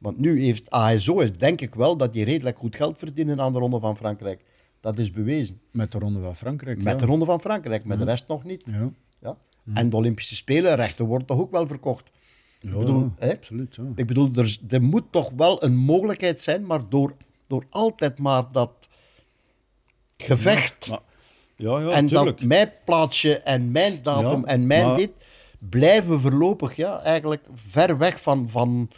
[0.00, 3.58] Want nu heeft ASO, denk ik wel, dat die redelijk goed geld verdienen aan de
[3.58, 4.40] Ronde van Frankrijk.
[4.80, 5.60] Dat is bewezen.
[5.70, 6.76] Met de Ronde van Frankrijk.
[6.76, 6.98] Met ja.
[6.98, 8.66] de Ronde van Frankrijk, met de rest nog niet.
[8.70, 8.90] Ja.
[9.18, 9.36] Ja?
[9.74, 12.10] En de Olympische Spelen, rechten worden toch ook wel verkocht.
[12.60, 13.30] Ja, bedoel, hè?
[13.30, 13.74] absoluut.
[13.76, 13.82] Ja.
[13.94, 17.14] Ik bedoel, er, er moet toch wel een mogelijkheid zijn, maar door,
[17.46, 18.72] door altijd maar dat
[20.16, 21.00] gevecht Maar-
[21.56, 22.38] ja, ja, en tuurlijk.
[22.38, 25.10] dat mijn plaatsje en mijn datum en mijn maar- dit,
[25.70, 28.90] blijven we voorlopig ja, eigenlijk ver weg van, van,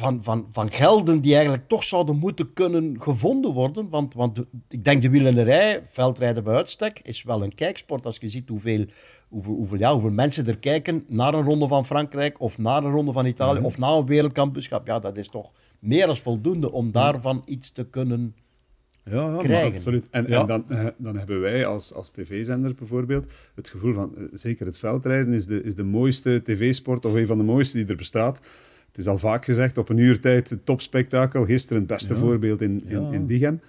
[0.00, 3.88] van, van, van gelden die eigenlijk toch zouden moeten kunnen gevonden worden.
[3.88, 8.06] Want, want de- ik denk de wielrennerij, veldrijden bij uitstek, is wel een kijksport.
[8.06, 8.84] Als je ziet hoeveel,
[9.28, 12.92] hoeveel, hoeveel, ja, hoeveel mensen er kijken naar een ronde van Frankrijk of naar een
[12.92, 13.66] ronde van Italië Mhm.
[13.66, 14.86] of naar een wereldkampioenschap.
[14.86, 18.34] Ja, dat is toch meer dan voldoende om daarvan iets te kunnen...
[19.04, 19.74] ja, ja, krijgen.
[19.74, 20.06] Absoluut.
[20.10, 20.40] En, Ja.
[20.40, 24.66] en dan, eh, dan hebben wij als, als tv-zenders bijvoorbeeld het gevoel van, eh, zeker
[24.66, 27.96] het veldrijden is de, is de mooiste tv-sport of een van de mooiste die er
[27.96, 28.40] bestaat.
[28.90, 31.44] Het is al vaak gezegd, op een uur tijd het topspektakel.
[31.44, 32.20] Gisteren het beste Ja.
[32.20, 33.60] voorbeeld in, in, in Diegem.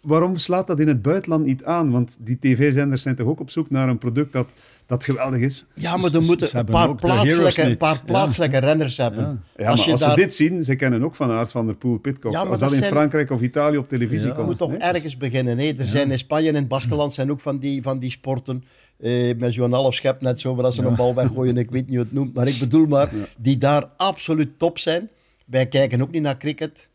[0.00, 1.90] Waarom slaat dat in het buitenland niet aan?
[1.90, 4.54] Want die tv-zenders zijn toch ook op zoek naar een product dat,
[4.86, 5.64] dat geweldig is?
[5.74, 9.22] Ja, maar dan moeten een paar plaatselijke, een paar plaatselijke renners hebben.
[9.22, 11.74] Ja, ja als maar als ze dit zien, ze kennen ook van Aard van der
[11.74, 12.32] Poel, Pitcock.
[12.32, 14.40] Ja, als dat, in Frankrijk of Italië op televisie komt.
[14.40, 15.58] Je moet toch ergens beginnen.
[15.58, 15.72] Hè?
[15.78, 18.64] Er zijn in Spanje en in Baskeland zijn ook van die, van die sporten.
[18.98, 21.56] Eh, met zo'n half schep net zo, waar ze een bal weggooien.
[21.56, 22.34] ik weet niet hoe het noemt.
[22.34, 25.08] Maar ik bedoel maar, die daar absoluut top zijn.
[25.44, 26.87] Wij kijken ook niet naar cricket.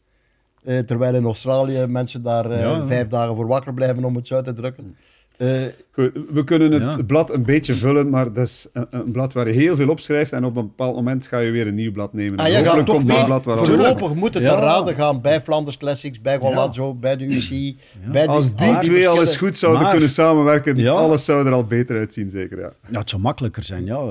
[0.66, 4.36] Uh, terwijl in Australië mensen daar uh, vijf dagen voor wakker blijven om het zo
[4.36, 4.96] uit te drukken.
[5.38, 5.62] Uh,
[5.92, 9.48] Goed, we kunnen het blad een beetje vullen, maar dat is een, een, blad waar
[9.48, 12.14] je heel veel opschrijft en op een bepaald moment ga je weer een nieuw blad
[12.14, 12.40] nemen.
[12.40, 14.56] Ah, je gaat toch mee, blad voorlopig moet het ja.
[14.56, 17.78] te raden gaan bij Flanders Classics, bij Golazzo, bij de UCI.
[18.12, 21.98] Bij Als die, twee al eens goed zouden kunnen samenwerken, alles zou er al beter
[21.98, 22.60] uitzien, zeker.
[22.60, 24.02] Ja, ja het zou makkelijker zijn, ja.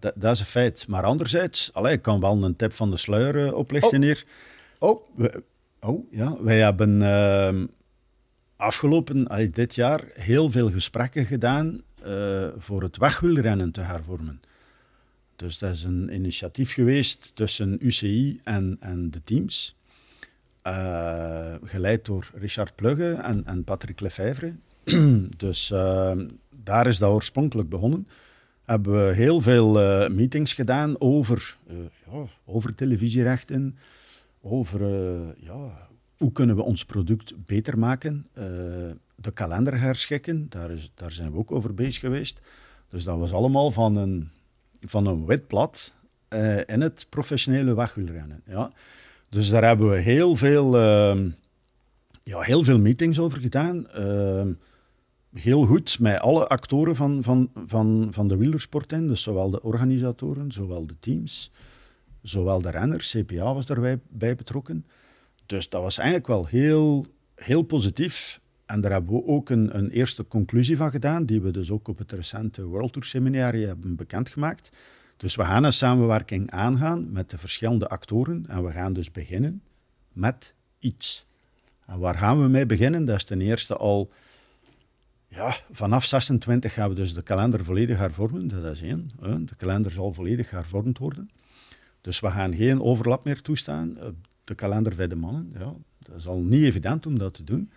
[0.00, 0.84] Dat, dat, is een feit.
[0.88, 4.04] Maar anderzijds, allee, ik kan wel een tip van de sluier oplichten oh.
[4.04, 4.24] hier.
[4.78, 5.00] Oh.
[5.80, 6.42] Oh, ja.
[6.42, 7.64] Wij hebben uh,
[8.56, 14.40] afgelopen, dit jaar, heel veel gesprekken gedaan uh, voor het wegwielrennen te hervormen.
[15.36, 19.78] Dus dat is een initiatief geweest tussen UCI en, en de teams.
[20.66, 24.54] Uh, geleid door Richard Plugge en, en Patrick Lefevre.
[25.36, 26.12] dus uh,
[26.62, 28.08] daar is dat oorspronkelijk begonnen.
[28.64, 29.72] Hebben we heel veel
[30.08, 31.56] meetings gedaan over,
[32.10, 33.76] ja, over televisierechten,
[34.42, 38.26] over uh, ja, hoe kunnen we ons product beter maken.
[38.38, 38.44] Uh,
[39.14, 42.40] de kalender herschikken, daar, is, daar zijn we ook over bezig geweest.
[42.88, 44.30] Dus dat was allemaal van een,
[44.80, 45.94] van een wit blad
[46.28, 48.42] uh, in het professionele wegwielrennen.
[48.46, 48.72] Ja.
[49.28, 50.78] Dus daar hebben we heel veel,
[52.22, 53.86] ja, heel veel meetings over gedaan.
[55.34, 59.06] heel goed met alle actoren van, van, van, van de wielersport in.
[59.06, 61.50] Dus zowel de organisatoren, zowel de teams
[62.22, 64.86] zowel de renner, CPA was daarbij bij betrokken.
[65.46, 68.40] Dus dat was eigenlijk wel heel, heel positief.
[68.66, 71.88] En daar hebben we ook een, een eerste conclusie van gedaan, die we dus ook
[71.88, 74.70] op het recente World Tour Seminarie hebben bekendgemaakt.
[75.16, 79.62] Dus we gaan een samenwerking aangaan met de verschillende actoren en we gaan dus beginnen
[80.12, 81.26] met iets.
[81.86, 83.04] En waar gaan we mee beginnen?
[83.04, 84.10] Dat is ten eerste al,
[85.28, 88.48] ja, vanaf 26 gaan we dus de kalender volledig hervormen.
[88.48, 89.10] Dat is één.
[89.20, 91.30] De kalender zal volledig hervormd worden.
[92.00, 95.54] Dus we gaan geen overlap meer toestaan op de kalender bij de mannen.
[95.58, 97.70] Ja, dat is al niet evident om dat te doen.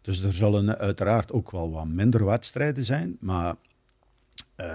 [0.00, 3.54] Dus er zullen uiteraard ook wel wat minder wedstrijden zijn, maar
[4.56, 4.66] uh,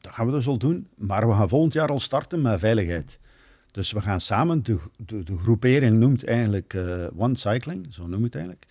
[0.00, 0.88] dat gaan we dus al doen.
[0.96, 3.18] Maar we gaan volgend jaar al starten met veiligheid.
[3.70, 6.76] Dus we gaan samen, de, de, groepering noemt eigenlijk
[7.16, 8.66] One Cycling, zo noemt het eigenlijk.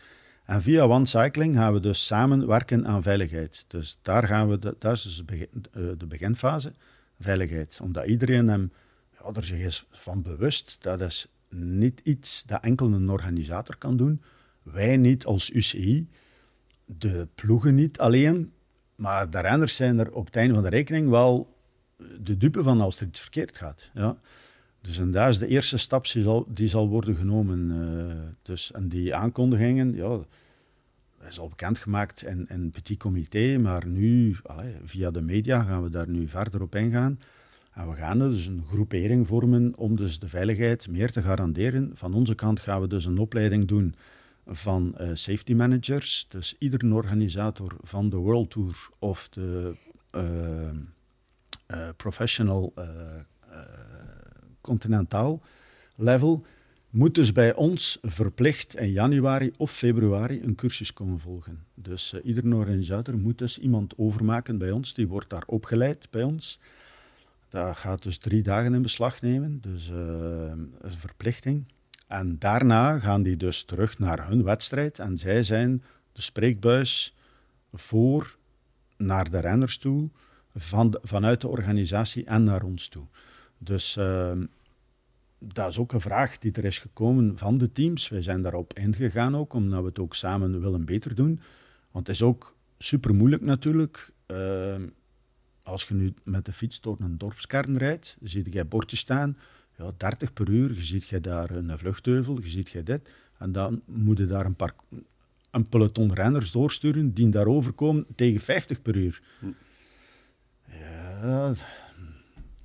[0.45, 3.65] En via One Cycling gaan we dus samen werken aan veiligheid.
[3.67, 6.73] Dus daar gaan we, dat is dus de, begin, eh, de beginfase,
[7.19, 7.79] veiligheid.
[7.83, 8.71] Omdat iedereen hem
[9.33, 10.77] er zich eens van bewust.
[10.79, 14.21] Dat is niet iets dat enkel een organisator kan doen.
[14.63, 16.07] Wij niet als UCI,
[16.85, 18.51] de ploegen niet alleen,
[18.95, 21.57] maar de zijn er op het einde van de rekening wel
[22.21, 23.89] de dupe van als er iets verkeerd gaat.
[23.93, 24.17] Ja.
[24.81, 27.71] Dus en daar is de eerste stap die zal, die zal worden genomen.
[27.71, 30.07] Uh, dus, en die aankondigingen, ja,
[31.17, 34.35] dat is al bekendgemaakt in, in Petit Comité, maar nu,
[34.83, 37.19] via de media gaan we daar nu verder op ingaan.
[37.73, 41.91] En we gaan dus een groepering vormen om dus de veiligheid meer te garanderen.
[41.93, 43.95] Van onze kant gaan we dus een opleiding doen
[44.45, 46.25] van uh, safety managers.
[46.29, 49.75] Dus iedere organisator van de World Tour of de
[50.15, 50.21] uh,
[51.67, 52.73] uh, professional
[54.61, 55.41] continentaal
[55.95, 56.45] level
[56.89, 61.63] moet dus bij ons verplicht in januari of februari een cursus komen volgen.
[61.73, 66.59] Dus iedere organisator moet dus iemand overmaken bij ons, die wordt daar opgeleid bij ons.
[67.53, 71.65] Dat gaat dus drie dagen in beslag nemen, dus uh, een verplichting.
[72.07, 77.15] En daarna gaan die dus terug naar hun wedstrijd en zij zijn de spreekbuis
[77.73, 78.37] voor
[78.97, 80.09] naar de renners toe,
[80.55, 83.05] van vanuit de organisatie en naar ons toe.
[83.57, 84.31] Dus uh,
[85.39, 88.09] dat is ook een vraag die er is gekomen van de teams.
[88.09, 91.39] Wij zijn daarop ingegaan ook, omdat we het ook samen willen beter doen.
[91.91, 94.11] Want het is ook super moeilijk natuurlijk.
[94.27, 94.75] Uh,
[95.63, 99.37] als je nu met de fiets door een dorpskern rijdt, zie je bordjes staan,
[99.77, 103.13] ja, 30 per uur, je ziet je daar een vluchtheuvel, je ziet je dit.
[103.37, 104.75] En dan moet je daar een, paar,
[105.51, 109.21] een peloton renners doorsturen die daarover komen tegen 50 per uur.
[109.39, 109.45] Hm.
[111.21, 111.53] Ja,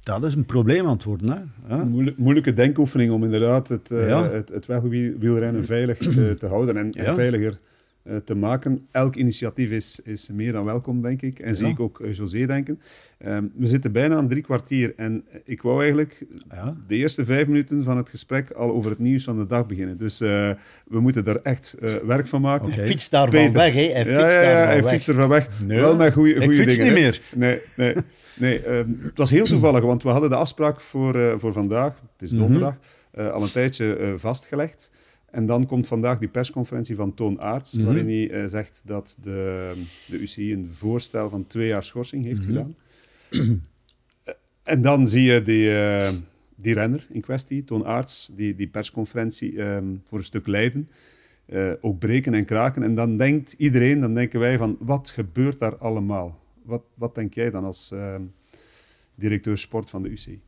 [0.01, 1.53] dat is een probleem aan het worden.
[1.63, 1.85] Hè?
[2.17, 7.15] moeilijke denkoefening om inderdaad het, uh, het, het wegwielrennen veilig te, te, houden en, en
[7.15, 7.59] veiliger eh,
[8.25, 8.87] te maken.
[8.91, 11.39] Elk initiatief is, is meer dan welkom, denk ik.
[11.39, 12.81] En zie ik ook uh, José denken.
[13.19, 14.93] Ehm, we zitten bijna aan drie kwartier.
[14.97, 16.77] En ik wou eigenlijk Ja.
[16.87, 19.97] de eerste vijf minuten van het gesprek al over het nieuws van de dag beginnen.
[19.97, 20.51] Dus eh,
[20.87, 22.71] we moeten er echt eh, werk van maken.
[22.73, 23.53] Hij fietst daarvan Peter.
[23.53, 23.81] weg, hè.
[23.93, 24.91] Hij ja, fietst ja, ja, hij weg.
[24.93, 25.49] fietst er van weg.
[25.65, 25.79] Nee.
[25.81, 26.55] Wel met goede Ik dingen.
[26.55, 26.93] fiets niet hè.
[26.93, 27.21] meer.
[27.35, 27.95] Nee, nee,
[28.39, 32.01] nee ehm, het was heel toevallig, want we hadden de afspraak voor, eh, voor vandaag,
[32.13, 32.41] het is Mhm.
[32.41, 32.75] donderdag,
[33.11, 34.91] eh, al een tijdje eh, vastgelegd.
[35.31, 37.85] En dan komt vandaag die persconferentie van Toon Aarts, Mhm.
[37.85, 39.73] waarin hij eh, zegt dat de,
[40.07, 42.49] de UCI een voorstel van twee jaar schorsing heeft Mhm.
[42.49, 42.77] gedaan.
[44.25, 46.13] Eh, en dan zie je die, eh,
[46.57, 50.89] die renner in kwestie, Toon Aarts, die, die persconferentie ehm, voor een stuk leiden.
[51.81, 52.83] ook breken en kraken.
[52.83, 56.39] En dan denkt iedereen, dan denken wij van, wat gebeurt daar allemaal?
[56.63, 58.23] Wat, wat denk jij dan als ehm,
[59.15, 60.41] directeur sport van de UCI?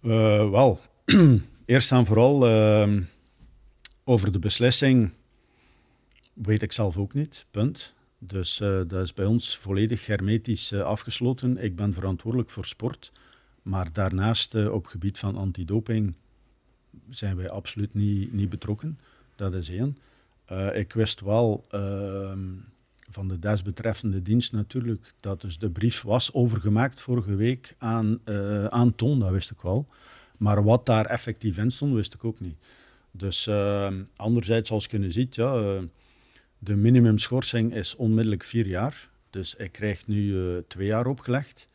[0.00, 0.78] Wel,
[1.70, 3.02] eerst en vooral ehm,
[4.04, 5.10] over de beslissing
[6.32, 7.94] weet ik zelf ook niet, punt.
[8.18, 11.64] Dus eh, dat is bij ons volledig hermetisch eh, afgesloten.
[11.64, 13.12] Ik ben verantwoordelijk voor sport,
[13.62, 16.14] maar daarnaast eh, op gebied van antidoping
[17.10, 18.98] zijn wij absoluut niet, niet betrokken.
[19.36, 19.98] Dat is één.
[20.72, 22.38] Ik wist wel ehm,
[23.10, 28.20] van de desbetreffende dienst natuurlijk dat dus de brief was overgemaakt vorige week aan,
[28.68, 29.88] aan Toon, dat wist ik wel.
[30.40, 32.56] Maar wat daar effectief in stond, wist ik ook niet.
[33.10, 35.82] Dus eh, anderzijds, als je ziet, ja, eh,
[36.58, 39.08] de minimumschorsing is onmiddellijk vier jaar.
[39.30, 41.66] Dus ik krijg nu eh, twee jaar opgelegd.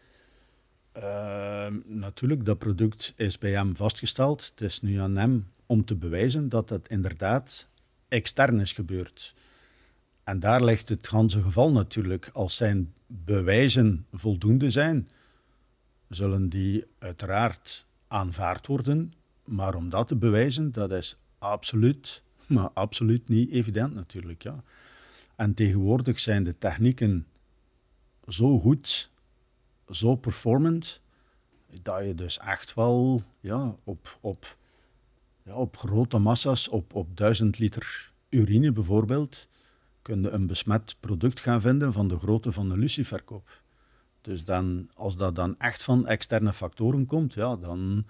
[0.91, 4.45] Eh, natuurlijk, dat product is bij hem vastgesteld.
[4.45, 7.68] Het is nu aan hem om te bewijzen dat het inderdaad
[8.07, 9.36] extern is gebeurd.
[10.24, 12.30] En daar ligt het ganse geval natuurlijk.
[12.34, 15.09] Als zijn bewijzen voldoende zijn,
[16.09, 19.14] zullen die uiteraard aanvaard worden.
[19.45, 24.43] Maar om dat te bewijzen, dat is absoluut, maar absoluut niet evident natuurlijk.
[24.43, 24.64] Ja.
[25.36, 27.28] En tegenwoordig zijn de technieken
[28.28, 29.10] zo goed,
[29.89, 31.01] zo performant,
[31.82, 34.58] dat je dus echt wel ja, op, op,
[35.43, 39.47] ja, op grote massa's, op, op 1000 liter urine bijvoorbeeld,
[40.01, 43.64] kun je een besmet product gaan vinden van de grootte van een luciferkop.
[44.26, 48.05] Dus dan, als dat dan echt van externe factoren komt, ja, dan,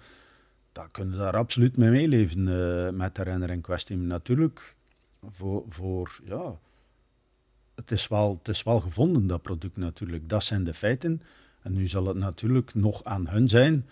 [0.72, 3.96] dan kun je daar absoluut mee meeleven eh, met de renner in kwestie.
[3.96, 4.74] Natuurlijk,
[5.30, 6.58] voor, voor ja,
[7.74, 10.28] het is, wel, het is wel gevonden, dat product natuurlijk.
[10.28, 11.22] Dat zijn de feiten.
[11.62, 13.86] En nu zal het natuurlijk nog aan hun zijn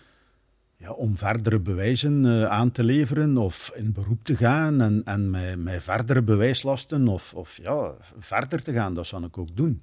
[0.77, 5.29] ja, om verdere bewijzen eh, aan te leveren of in beroep te gaan en, en
[5.63, 8.93] met, verdere bewijslasten of, of ja, verder te gaan.
[8.93, 9.81] Dat zou ik ook doen.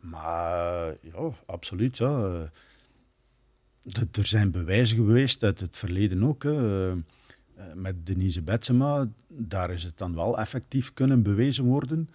[0.00, 1.96] Maar ja, absoluut.
[1.96, 2.50] Ja.
[4.12, 6.42] Er zijn bewijzen geweest uit het verleden ook.
[6.42, 6.88] Hè.
[6.90, 6.96] Eh,
[7.74, 12.08] Met Denise Betsema, daar is het dan wel effectief kunnen bewezen worden.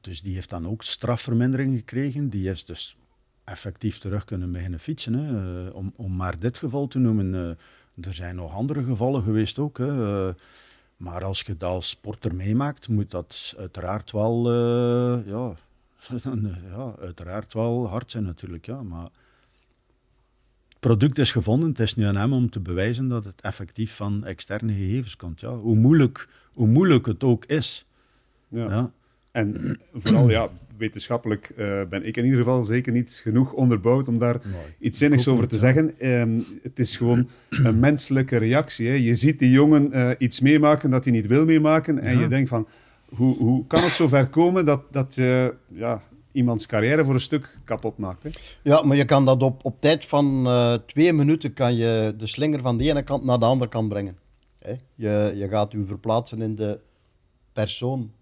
[0.00, 2.28] Dus die heeft dan ook strafvermindering gekregen.
[2.28, 2.96] Die is dus
[3.44, 5.12] effectief terug kunnen beginnen fietsen.
[5.12, 5.66] Hè.
[5.66, 7.34] Eh, om, om maar dit geval te noemen.
[7.34, 9.78] eh, er zijn nog andere gevallen geweest ook.
[9.78, 10.32] Hè.
[10.96, 14.52] Maar als je dat als sporter meemaakt, moet dat uiteraard wel,
[15.26, 15.54] ja,
[16.70, 18.66] ja, uiteraard wel hard zijn natuurlijk.
[18.66, 18.82] Ja.
[18.82, 19.02] Maar
[20.68, 21.68] het product is gevonden.
[21.68, 25.40] Het is nu aan hem om te bewijzen dat het effectief van externe gegevens komt.
[25.40, 25.56] Ja.
[25.56, 27.86] Hoe, moeilijk, hoe moeilijk het ook is.
[28.48, 28.64] Ja.
[28.68, 28.90] Ja.
[29.30, 34.18] En vooral, ja, wetenschappelijk eh, ben ik in ieder geval zeker niet genoeg onderbouwd om
[34.18, 34.40] daar
[34.78, 35.98] iets zinnigs over te zeggen.
[35.98, 38.88] Ehm, het is gewoon een menselijke reactie.
[38.88, 38.94] Hè.
[38.94, 41.98] Je ziet die jongen eh, iets meemaken dat hij niet wil meemaken.
[41.98, 42.20] En Ja.
[42.20, 42.68] je denkt van,
[43.16, 46.02] hoe, hoe kan het zo ver komen dat, dat je ja,
[46.32, 48.38] iemands carrière voor een stuk kapot maakt?
[48.62, 52.26] Ja, maar je kan dat op, op tijd van eh, twee minuten kan je de
[52.26, 54.18] slinger van de ene kant naar de andere kant brengen.
[54.58, 54.74] Hè?
[54.94, 56.80] Je, je gaat u verplaatsen in de
[57.52, 58.12] persoon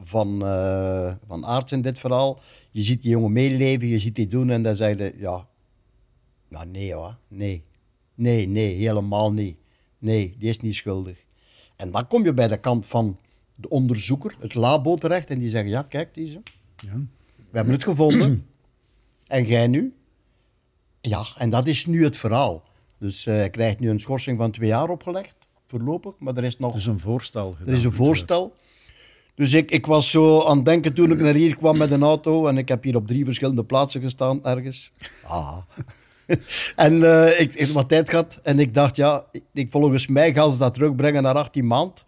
[0.00, 2.40] van, eh van Aarts in dit verhaal.
[2.70, 5.46] Je ziet die jongen meeleven, je ziet die doen en dan zeg je, ja,
[6.48, 7.64] nou nee hoor, nee.
[8.14, 9.56] Nee, nee, helemaal niet.
[9.98, 11.24] Nee, die is niet schuldig.
[11.76, 13.18] En dan kom je bij de kant van
[13.56, 16.42] de onderzoeker, het labo terecht, en die zeggen, ja kijk, die zo.
[16.76, 16.94] Ja.
[17.50, 18.46] We hebben het gevonden.
[19.26, 19.94] en jij nu?
[21.00, 22.62] Ja, en dat is nu het verhaal.
[22.98, 25.34] Dus eh, hij krijgt nu een schorsing van twee jaar opgelegd,
[25.66, 26.12] voorlopig.
[26.18, 27.68] Maar er is nog Er is een voorstel gedaan.
[27.68, 28.54] er is een voorstel.
[29.34, 32.02] Dus ik, ik was zo aan het denken toen ik naar hier kwam met een
[32.02, 32.46] auto.
[32.46, 34.92] En ik heb hier op drie verschillende plaatsen gestaan, ergens.
[35.24, 35.56] Ah.
[36.76, 38.40] en eh, ik heb wat tijd gehad.
[38.42, 42.04] En ik dacht, ja, ik, ik volgens mij gaan ze dat terugbrengen naar 18 maand.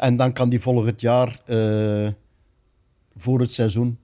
[0.00, 2.08] En dan kan die volgend jaar eh,
[3.16, 3.98] voor het seizoen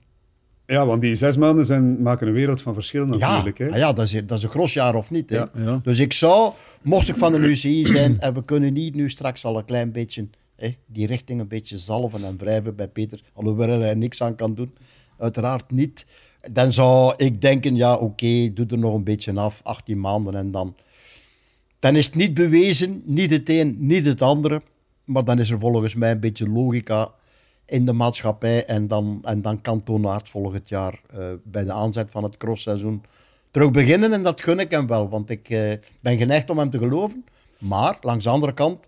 [0.67, 3.59] Ja, want die zes maanden zijn, maken een wereld van verschil natuurlijk.
[3.59, 3.71] ja, Hè?
[3.71, 5.31] ah ja dat, is, dat is een gros jaar of niet.
[5.31, 5.37] Hè?
[5.37, 5.51] Ja.
[5.55, 5.81] Ja.
[5.83, 9.45] Dus ik zou, mocht ik van de UCI zijn, en we kunnen niet nu straks
[9.45, 10.27] al een klein beetje
[10.57, 14.35] hè, die richting een beetje zalven en wrijven bij Peter, alhoewel hij er niks aan
[14.37, 14.75] kan doen.
[15.19, 16.07] Uiteraard niet.
[16.53, 20.51] Dan zou ik denken, ja oké, doe er nog een beetje af, 18 maanden en
[20.51, 20.75] dan...
[21.79, 24.63] Dan is het niet bewezen, niet het een, niet het andere.
[25.07, 27.11] Maar dan is er volgens mij een beetje logica
[27.65, 28.65] in de maatschappij.
[28.65, 33.03] En dan, en dan kan Toonaard volgend jaar uh, bij de aanzet van het crossseizoen
[33.51, 34.13] terug beginnen.
[34.13, 37.25] En dat gun ik hem wel, want ik uh, ben geneigd om hem te geloven.
[37.59, 38.87] Maar langs de andere kant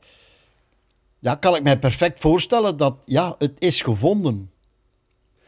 [1.19, 4.51] ja, kan ik mij perfect voorstellen dat ja, het is gevonden.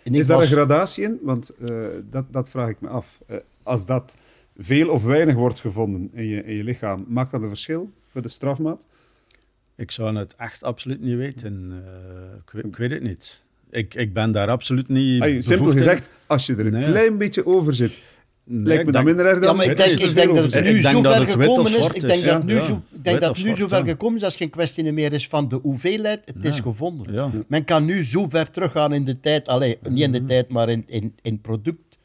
[0.03, 0.51] Is daar was...
[0.51, 1.19] een gradatie in?
[1.23, 3.21] Want uh, dat, dat vraag ik me af.
[3.63, 4.17] als dat
[4.57, 8.23] veel of weinig wordt gevonden in je, in je lichaam, maakt dat een verschil voor
[8.23, 8.87] de strafmaat?
[9.81, 11.73] Ik zou het echt absoluut niet weten.
[12.53, 13.41] Uh, ik, ik, weet het niet.
[13.71, 15.23] Ik, ik ben daar absoluut niet.
[15.23, 16.85] Ay, simpel gezegd, als je er een nee.
[16.85, 18.01] klein beetje over zit,
[18.45, 19.49] nee, lijkt me dat minder erg dan.
[19.49, 21.89] Ja, maar ik denk, ik denk dat het nu zo ver gekomen is.
[21.89, 24.31] Ik denk dat nu, ja, zo, ik denk dat nu zo ver gekomen is dat
[24.31, 26.21] het geen kwestie meer is van de hoeveelheid.
[26.25, 27.13] Het is gevonden.
[27.13, 27.31] Ja.
[27.47, 30.69] Men kan nu zo ver teruggaan in de tijd, alleen niet in de tijd, maar
[30.69, 31.99] in, in, in product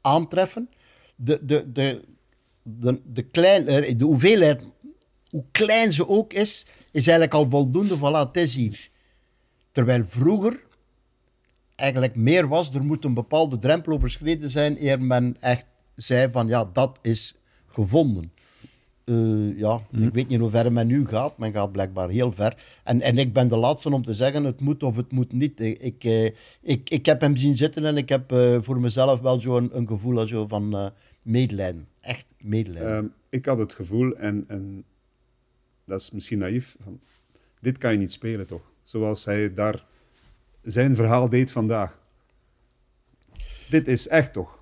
[0.00, 0.68] aantreffen.
[1.16, 2.00] De, de, de,
[2.62, 3.64] de, de, klein,
[3.96, 4.62] de hoeveelheid,
[5.30, 7.96] hoe klein ze ook is, is eigenlijk al voldoende.
[7.96, 8.90] Voilà, het is hier.
[9.72, 10.60] Terwijl vroeger
[11.76, 16.48] eigenlijk meer was, er moet een bepaalde drempel overschreden zijn, eer men echt zei van
[16.48, 17.34] ja, dat is
[17.66, 18.32] gevonden.
[19.04, 20.02] Uh, ja, hm.
[20.02, 21.38] ik weet niet hoe ver men nu gaat.
[21.38, 22.56] Men gaat blijkbaar heel ver.
[22.84, 25.60] En, en ik ben de laatste om te zeggen, het moet of het moet niet.
[25.60, 26.24] Ik, uh,
[26.60, 29.70] ik, ik heb hem zien zitten en ik heb uh, voor mezelf wel zo een,
[29.76, 31.88] een gevoel zo van medelijden.
[32.00, 32.96] Echt medelijden.
[32.96, 34.84] Ehm, ik had het gevoel, en, en
[35.90, 37.00] dat is misschien naïef, van,
[37.60, 38.62] dit kan je niet spelen toch?
[38.82, 39.84] Zoals hij daar
[40.62, 41.98] zijn verhaal deed vandaag.
[43.68, 44.58] Dit is echt toch?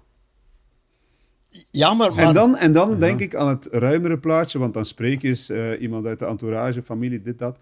[1.71, 2.17] Ja, maar...
[2.17, 5.51] En dan, en dan denk ik aan het ruimere plaatje, want dan spreek je eens
[5.51, 7.59] uh, iemand uit de entourage, familie, dit, dat.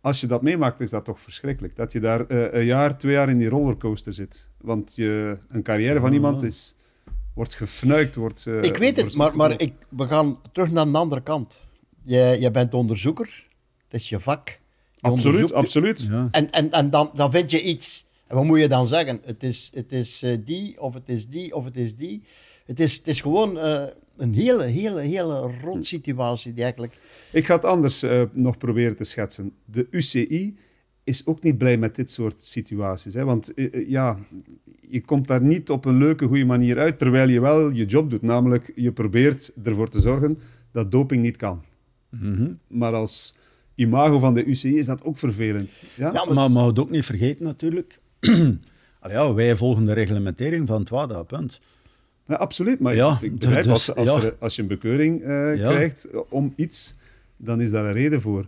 [0.00, 1.76] Als je dat meemaakt, is dat toch verschrikkelijk.
[1.76, 4.48] Dat je daar uh, een jaar, twee jaar in die rollercoaster zit.
[4.60, 6.74] Want je, een carrière van iemand is,
[7.34, 8.44] wordt gefnuikt, wordt...
[8.46, 11.66] Uh, ik weet het, maar, maar ik, we gaan terug naar de andere kant.
[12.04, 13.46] Jij, jij bent onderzoeker,
[13.84, 14.58] het is je vak.
[15.00, 16.06] absoluut, absoluut.
[16.10, 16.28] Ja.
[16.30, 18.06] En, en, en dan, dan vind je iets.
[18.26, 19.20] En wat moet je dan zeggen?
[19.24, 22.22] Het is, het is uh, die, of het is die, of het is die.
[22.64, 23.82] Het is, het is gewoon uh,
[24.16, 26.96] een hele, hele, hele rot situatie die eigenlijk...
[27.32, 29.52] Ik ga het anders uh, nog proberen te schetsen.
[29.64, 30.56] De UCI
[31.04, 33.14] is ook niet blij met dit soort situaties.
[33.14, 33.24] Hè?
[33.24, 33.52] Want
[33.86, 34.18] ja,
[34.80, 38.10] je komt daar niet op een leuke, goede manier uit, terwijl je wel je job
[38.10, 38.22] doet.
[38.22, 40.38] Namelijk, je probeert ervoor te zorgen
[40.72, 41.62] dat doping niet kan.
[42.20, 42.52] Mhm.
[42.66, 43.34] Maar als
[43.74, 45.82] imago van de UCI is dat ook vervelend.
[45.94, 48.00] Ja, ja maar, maar het ook niet vergeten natuurlijk.
[49.08, 51.60] ja, wij volgen de reglementering van het WADA, punt.
[52.24, 52.80] Ja, absoluut.
[52.80, 56.52] Maar ja, ik begrijp, dus, als, als, er, als, je een bekeuring uh, krijgt om
[56.56, 56.94] iets,
[57.36, 58.46] dan is daar een reden voor.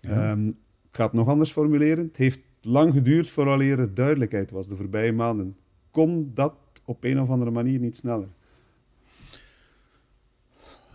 [0.00, 0.48] Um,
[0.90, 2.04] ik ga het nog anders formuleren.
[2.06, 5.56] Het heeft lang geduurd voordat er duidelijkheid was, de voorbije maanden.
[5.90, 6.54] Kon dat
[6.84, 8.28] op een of andere manier niet sneller?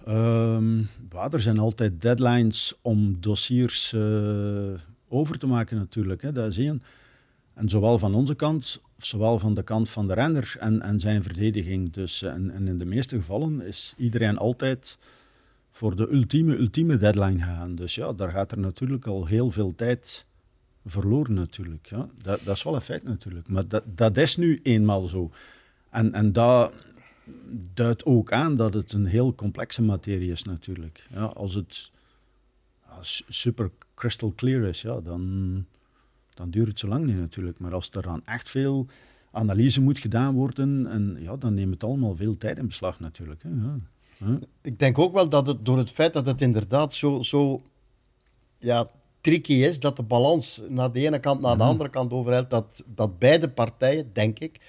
[0.07, 0.89] Um,
[1.31, 4.73] er zijn altijd deadlines om dossiers uh,
[5.07, 6.21] over te maken natuurlijk.
[6.21, 6.57] Hè, dat.
[7.53, 11.23] En zowel van onze kant, zowel van de kant van de renner en, en zijn
[11.23, 11.91] verdediging.
[11.91, 14.97] Dus, eh, en, en, in de meeste gevallen is iedereen altijd
[15.69, 17.75] voor de ultieme, ultieme deadline gaan.
[17.75, 20.25] Dus ja, daar gaat er natuurlijk al heel veel tijd
[20.85, 21.87] verloren natuurlijk.
[21.89, 22.09] Ja.
[22.21, 23.47] Dat, dat is wel een feit natuurlijk.
[23.47, 25.31] Maar dat, dat is nu eenmaal zo.
[25.89, 26.71] En, en dat
[27.73, 31.07] duidt ook aan dat het een heel complexe materie is natuurlijk.
[31.13, 31.91] Ja, als het
[33.27, 35.65] super crystal clear is, ja, dan,
[36.33, 37.59] dan duurt het zo lang niet natuurlijk.
[37.59, 38.87] Maar als er dan echt veel
[39.31, 43.43] analyse moet gedaan worden, en, ja, dan neemt het allemaal veel tijd in beslag natuurlijk.
[43.43, 43.49] Hè.
[43.49, 44.39] Ja.
[44.61, 47.61] Ik denk ook wel dat het door het feit dat het inderdaad zo, zo
[48.59, 48.89] ja,
[49.21, 52.83] tricky is, dat de balans naar de ene kant naar de andere kant overheidt, dat,
[52.85, 54.59] dat beide partijen, denk ik,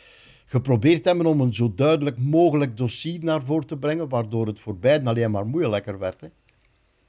[0.55, 4.77] geprobeerd hebben om een zo duidelijk mogelijk dossier naar voren te brengen, waardoor het voor
[4.77, 6.21] beiden alleen maar moeilijker werd.
[6.21, 6.29] Hè.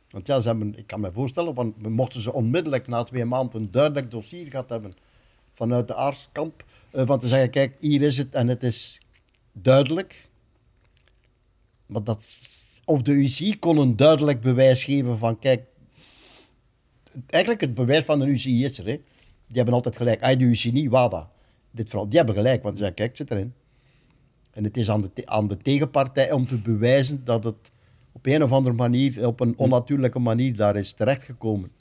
[0.10, 3.62] Want ja, ze hebben, ik kan me voorstellen, want mochten ze onmiddellijk na twee maanden
[3.62, 4.93] een duidelijk dossier gehad hebben
[5.54, 9.02] vanuit de artskamp, uh, van te zeggen, kijk, hier is het en het is
[9.52, 10.30] duidelijk.
[11.86, 12.28] Maar dat,
[12.86, 15.64] of de UCI kon een duidelijk bewijs geven van, kijk,
[17.28, 18.86] eigenlijk het bewijs van de UCI is er.
[18.86, 19.02] Die
[19.48, 20.22] hebben altijd gelijk.
[20.22, 21.34] Hij de UCI niet, WADA
[21.76, 23.53] dit vooral, die hebben gelijk, want ze zeggen, kijk, zit erin.
[24.51, 27.71] En het is aan de, aan de tegenpartij om te bewijzen dat het
[28.11, 31.71] op een of andere manier, op een onnatuurlijke manier daar is terechtgekomen.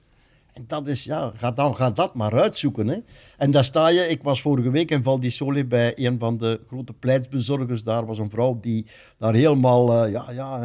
[0.53, 2.87] En dat is, ja, ga, dan, ga dat maar uitzoeken.
[2.87, 2.99] Hè.
[3.37, 6.37] En daar sta je, ik was vorige week in Val di Sole bij een van
[6.39, 7.83] de grote pleitsbezorgers.
[7.83, 8.87] Daar was een vrouw die
[9.19, 10.61] daar helemaal, uh, ja, ja,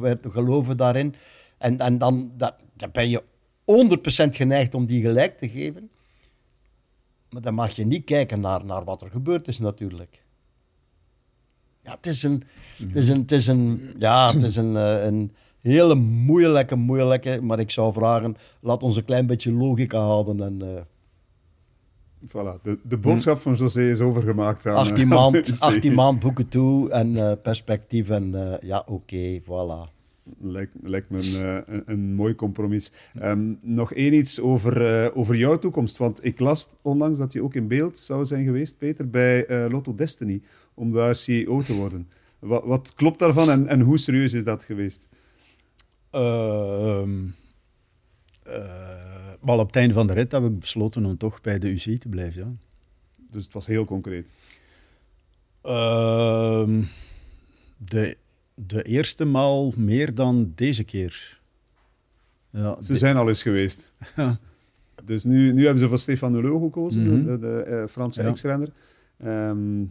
[0.00, 1.14] wij geloven daarin.
[1.58, 3.22] En, en dan dat, dan ben je
[3.60, 5.90] 100% geneigd om die gelijk te geven.
[7.30, 10.22] Maar dan mag je niet kijken naar, naar wat er gebeurd is natuurlijk.
[11.82, 12.42] Ja, het is een,
[12.76, 17.38] het is een, het is een, ja, het is een, eh, een hele moeilijke, moeilijke.
[17.42, 20.42] Maar ik zou vragen, laat ons een klein beetje logica houden.
[20.42, 20.82] En, eh,
[22.26, 24.74] Voilà, de, de boodschap van José is overgemaakt aan...
[24.74, 28.08] 18 eh, maand, aan de 18 maand boeken toe en eh, perspectief.
[28.08, 29.99] En ja, oké, voilà.
[30.40, 32.92] Lijkt, lijkt me een, eh, een, een mooi compromis.
[33.14, 35.96] Ehm, nog één iets over, eh, over jouw toekomst.
[35.96, 39.66] Want ik las onlangs dat je ook in beeld zou zijn geweest, Peter, bij eh,
[39.70, 40.42] Lotto Destiny.
[40.74, 42.08] Om daar CEO te worden.
[42.38, 45.08] Wat, wat klopt daarvan en, en hoe serieus is dat geweest?
[46.10, 47.26] Ehm,
[48.42, 51.68] eh, maar op het einde van de rit heb ik besloten om toch bij de
[51.68, 52.42] UCI te blijven.
[52.42, 52.52] Ja.
[53.30, 54.32] Dus het was heel concreet.
[55.62, 56.84] Ehm,
[57.76, 58.16] de,
[58.66, 61.40] de eerste maal meer dan deze keer.
[62.50, 63.92] Ja, Ze de- zijn al eens geweest.
[65.04, 67.24] Dus nu, nu hebben ze voor Stefan Hulot gekozen, Mhm.
[67.24, 68.28] de, de eh, Franse Ja.
[68.28, 68.68] ex-renner.
[69.16, 69.82] Ehm,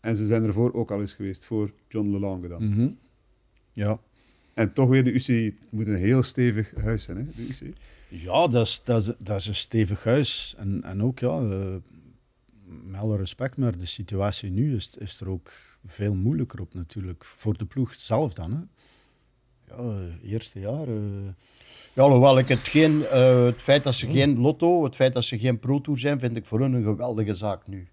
[0.00, 2.68] en ze zijn ervoor ook al eens geweest, voor John Lelange dan.
[2.68, 2.88] Mhm.
[3.72, 3.98] Ja.
[4.54, 5.44] En toch weer de UCI.
[5.44, 7.74] Het moet een heel stevig huis zijn, hè, de UCI.
[8.08, 10.54] Ja, dat is, dat, is, dat is een stevig huis.
[10.58, 11.66] En, en ook, ja, eh,
[12.68, 15.52] met alle respect, maar de situatie nu is, is er ook
[15.86, 17.24] veel moeilijker op natuurlijk.
[17.24, 18.52] Voor de ploeg zelf dan.
[18.52, 18.60] Hè.
[19.74, 20.88] Ja, eerste jaar.
[20.88, 20.94] eh,
[21.92, 25.24] Ja, alhoewel ik het geen, eh, het feit dat ze geen lotto, het feit dat
[25.24, 27.88] ze geen Pro Tour zijn, vind ik voor hun een geweldige zaak nu.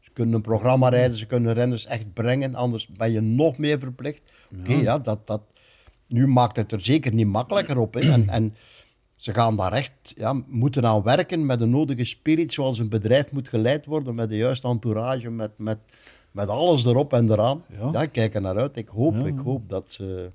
[0.00, 3.78] Ze kunnen een programma rijden, ze kunnen renners echt brengen, anders ben je nog meer
[3.78, 4.22] verplicht.
[4.60, 5.42] Oké, ja, dat, dat,
[6.06, 7.94] nu maakt het er zeker niet makkelijker op.
[7.94, 8.00] Hè.
[8.12, 8.54] En, en
[9.20, 13.32] ze gaan daar echt ja, moeten aan werken met de nodige spirit, zoals een bedrijf
[13.32, 15.78] moet geleid worden, met de juiste entourage, met, met,
[16.30, 17.64] met alles erop en eraan.
[17.78, 17.88] Ja.
[17.92, 18.76] Ja, ik kijk er naar uit.
[18.76, 19.24] Ik hoop, Ja.
[19.26, 20.30] ik hoop dat ze...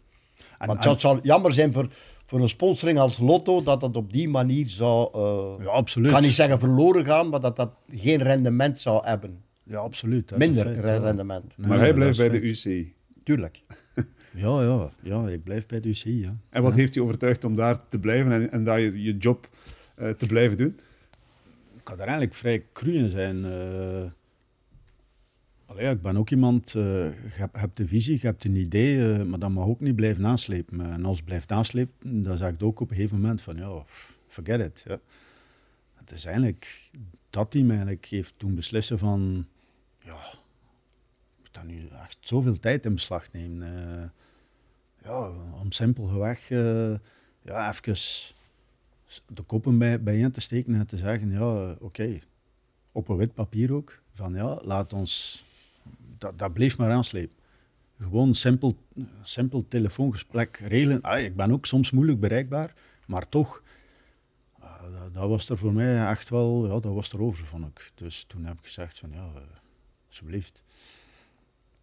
[0.57, 1.87] en- Want en- het zou jammer zijn voor,
[2.25, 6.09] voor een sponsoring als Lotto dat het op die manier zou, eh, ja, absoluut.
[6.09, 9.43] ik ga niet zeggen verloren gaan, maar dat dat geen rendement zou hebben.
[9.63, 10.29] Ja, absoluut.
[10.29, 10.97] dat Minder feit, re- ja.
[10.97, 11.53] rendement.
[11.57, 12.39] Nee, maar hij dat blijft bij de.
[12.41, 12.93] UCI.
[13.23, 13.61] Tuurlijk.
[14.35, 16.35] Ja, ja, ja, ik blijf bij de UCI, ja.
[16.49, 19.49] En wat heeft je overtuigd om daar te blijven en, en daar je, je job
[19.95, 20.79] eh, te blijven doen?
[21.75, 23.45] ik kan er eigenlijk vrij cru in zijn.
[25.65, 29.23] Allee, ik ben ook iemand, eh, je hebt, hebt de visie, je hebt een idee,
[29.23, 30.81] maar dat mag ook niet blijven aanslepen.
[30.81, 33.83] En als het blijft aanslepen, dan zeg ik ook op een gegeven moment van, ja,
[34.27, 34.83] forget it.
[34.87, 34.99] Ja.
[35.93, 36.91] Het is eigenlijk,
[37.29, 39.47] dat team eigenlijk heeft toen beslissen van,
[39.99, 44.13] ja, ik moet dat nu echt zoveel tijd in beslag nemen.
[45.05, 45.11] Eh.
[45.11, 45.31] ja,
[45.61, 46.93] om simpelweg, eh
[47.45, 47.97] ja, even
[49.27, 52.19] de koppen bij, bijeen te steken en te zeggen, ja, eh, oké,
[52.91, 55.45] op een wit papier ook, van ja, laat ons,
[56.17, 57.35] dat, dat bleef maar aanslepen.
[57.99, 58.77] Gewoon simpel,
[59.21, 61.23] simpel telefoongesprek regelen.
[61.25, 62.73] Ik ben ook soms moeilijk bereikbaar,
[63.07, 63.63] maar toch,
[64.59, 64.83] ah,
[65.13, 67.91] dat, was er voor mij echt wel, ja, dat was er over, ik.
[67.95, 69.41] Dus toen heb ik gezegd van, ja, eh,
[70.07, 70.63] alsjeblieft.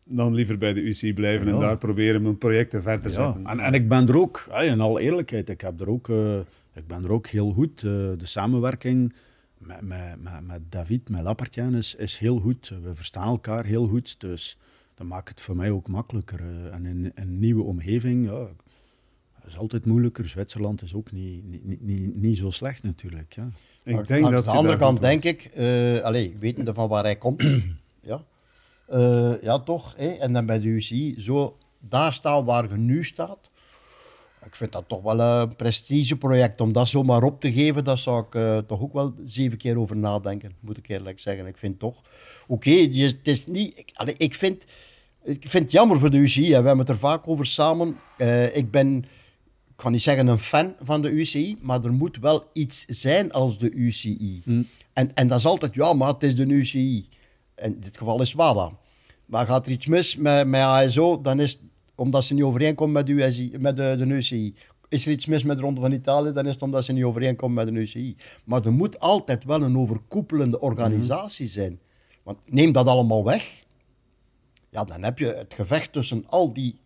[0.05, 3.46] Dan liever bij de UCI blijven en daar proberen mijn projecten verder te Ja, zetten.
[3.46, 6.36] en, en ik ben er ook, in alle eerlijkheid, ik, heb er ook, eh,
[6.74, 7.76] ik ben er ook heel goed.
[7.82, 9.12] eh, de samenwerking
[9.59, 12.72] met, met, met, met David, met Lapartien, is, is heel goed.
[12.82, 14.59] We verstaan elkaar heel goed, dus
[14.94, 16.40] dat maakt het voor mij ook makkelijker.
[16.40, 16.74] eh.
[16.74, 18.46] en in een nieuwe omgeving, ja,
[19.46, 20.26] is altijd moeilijker.
[20.26, 23.32] Zwitserland is ook niet, niet, niet, niet, niet zo slecht natuurlijk.
[23.32, 23.48] Ja.
[23.84, 26.88] ik Maar denk aan dat de ze andere kant denk ik, eh allez, wetende van
[26.88, 27.42] waar hij komt,
[28.93, 32.76] ja, Eh, ja toch, hè, en dan bij de UCI, zo daar staan waar je
[32.76, 33.51] nu staat.
[34.45, 37.84] Ik vind dat toch wel een prestigeproject om dat zomaar op te geven.
[37.84, 41.47] Daar zou ik eh, toch ook wel zeven keer over nadenken, moet ik eerlijk zeggen.
[41.47, 42.01] Ik vind toch,
[42.47, 43.78] oké, je- het is niet.
[43.78, 44.64] Ik, allee, ik, vind,
[45.24, 46.43] ik vind het jammer voor de UCI.
[46.45, 46.49] Hè.
[46.61, 47.97] We hebben het er vaak over samen.
[48.16, 48.97] Eh, ik ben,
[49.68, 53.32] ik kan niet zeggen een fan van de UCI, maar er moet wel iets zijn
[53.32, 54.43] als de UCI.
[54.93, 57.07] En, en dat is altijd, ja, maar het is de UCI.
[57.57, 58.72] In dit geval is WADA.
[59.33, 61.61] Maar gaat er iets mis met, met ASO, dan is het
[61.95, 64.55] omdat ze niet overeenkomt met, de USI, met de, de UCI.
[64.89, 67.05] Is er iets mis met de Ronde van Italië, dan is het omdat ze niet
[67.05, 68.16] overeenkomt met de UCI.
[68.45, 71.80] Maar er moet altijd wel een overkoepelende organisatie zijn.
[72.22, 73.64] Want neem dat allemaal weg,
[74.70, 76.76] ja, dan heb je het gevecht tussen al die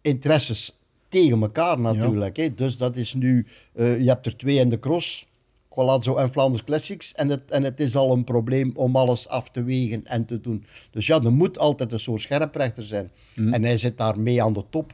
[0.00, 0.76] interesses
[1.08, 2.36] tegen elkaar natuurlijk.
[2.36, 2.54] Hè.
[2.54, 5.26] Dus dat is nu, eh, je hebt er twee in de cross,
[5.74, 9.50] Colazzo en Flanders Classics, en het, en het is al een probleem om alles af
[9.50, 10.64] te wegen en te doen.
[10.90, 13.10] Dus ja, er moet altijd een soort scherprechter zijn.
[13.34, 14.92] En hij zit daar mee aan de top.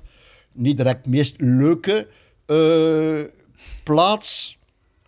[0.53, 2.07] Niet direct de meest leuke
[2.47, 3.21] eh,
[3.83, 4.59] plaats,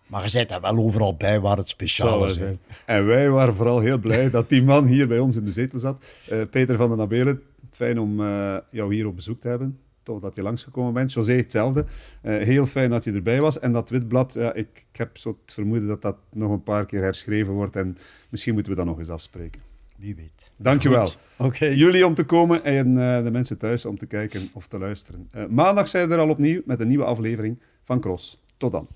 [0.07, 2.33] maar je zit daar wel overal bij waar het speciaal is.
[2.33, 2.59] zijn.
[2.85, 5.79] En wij waren vooral heel blij dat die man hier bij ons in de zetel
[5.79, 6.05] zat.
[6.27, 9.79] Eh, Peter van den Abelen, fijn om eh, jou hier op bezoek te hebben.
[10.03, 11.13] Tof dat je langsgekomen bent.
[11.13, 11.85] José, hetzelfde.
[12.23, 13.59] Uh, heel fijn dat je erbij was.
[13.59, 16.85] En dat witblad, ja, ik, ik, heb zo het vermoeden dat dat nog een paar
[16.85, 17.75] keer herschreven wordt.
[17.75, 17.97] En
[18.29, 19.61] misschien moeten we dat nog eens afspreken.
[19.97, 20.51] Wie weet.
[20.55, 21.09] Dankjewel.
[21.37, 21.65] Oké.
[21.65, 25.29] Jullie om te komen en uh, de mensen thuis om te kijken of te luisteren.
[25.35, 28.39] Uh, maandag zijn we er al opnieuw met een nieuwe aflevering van Cross.
[28.57, 28.87] Tot dan.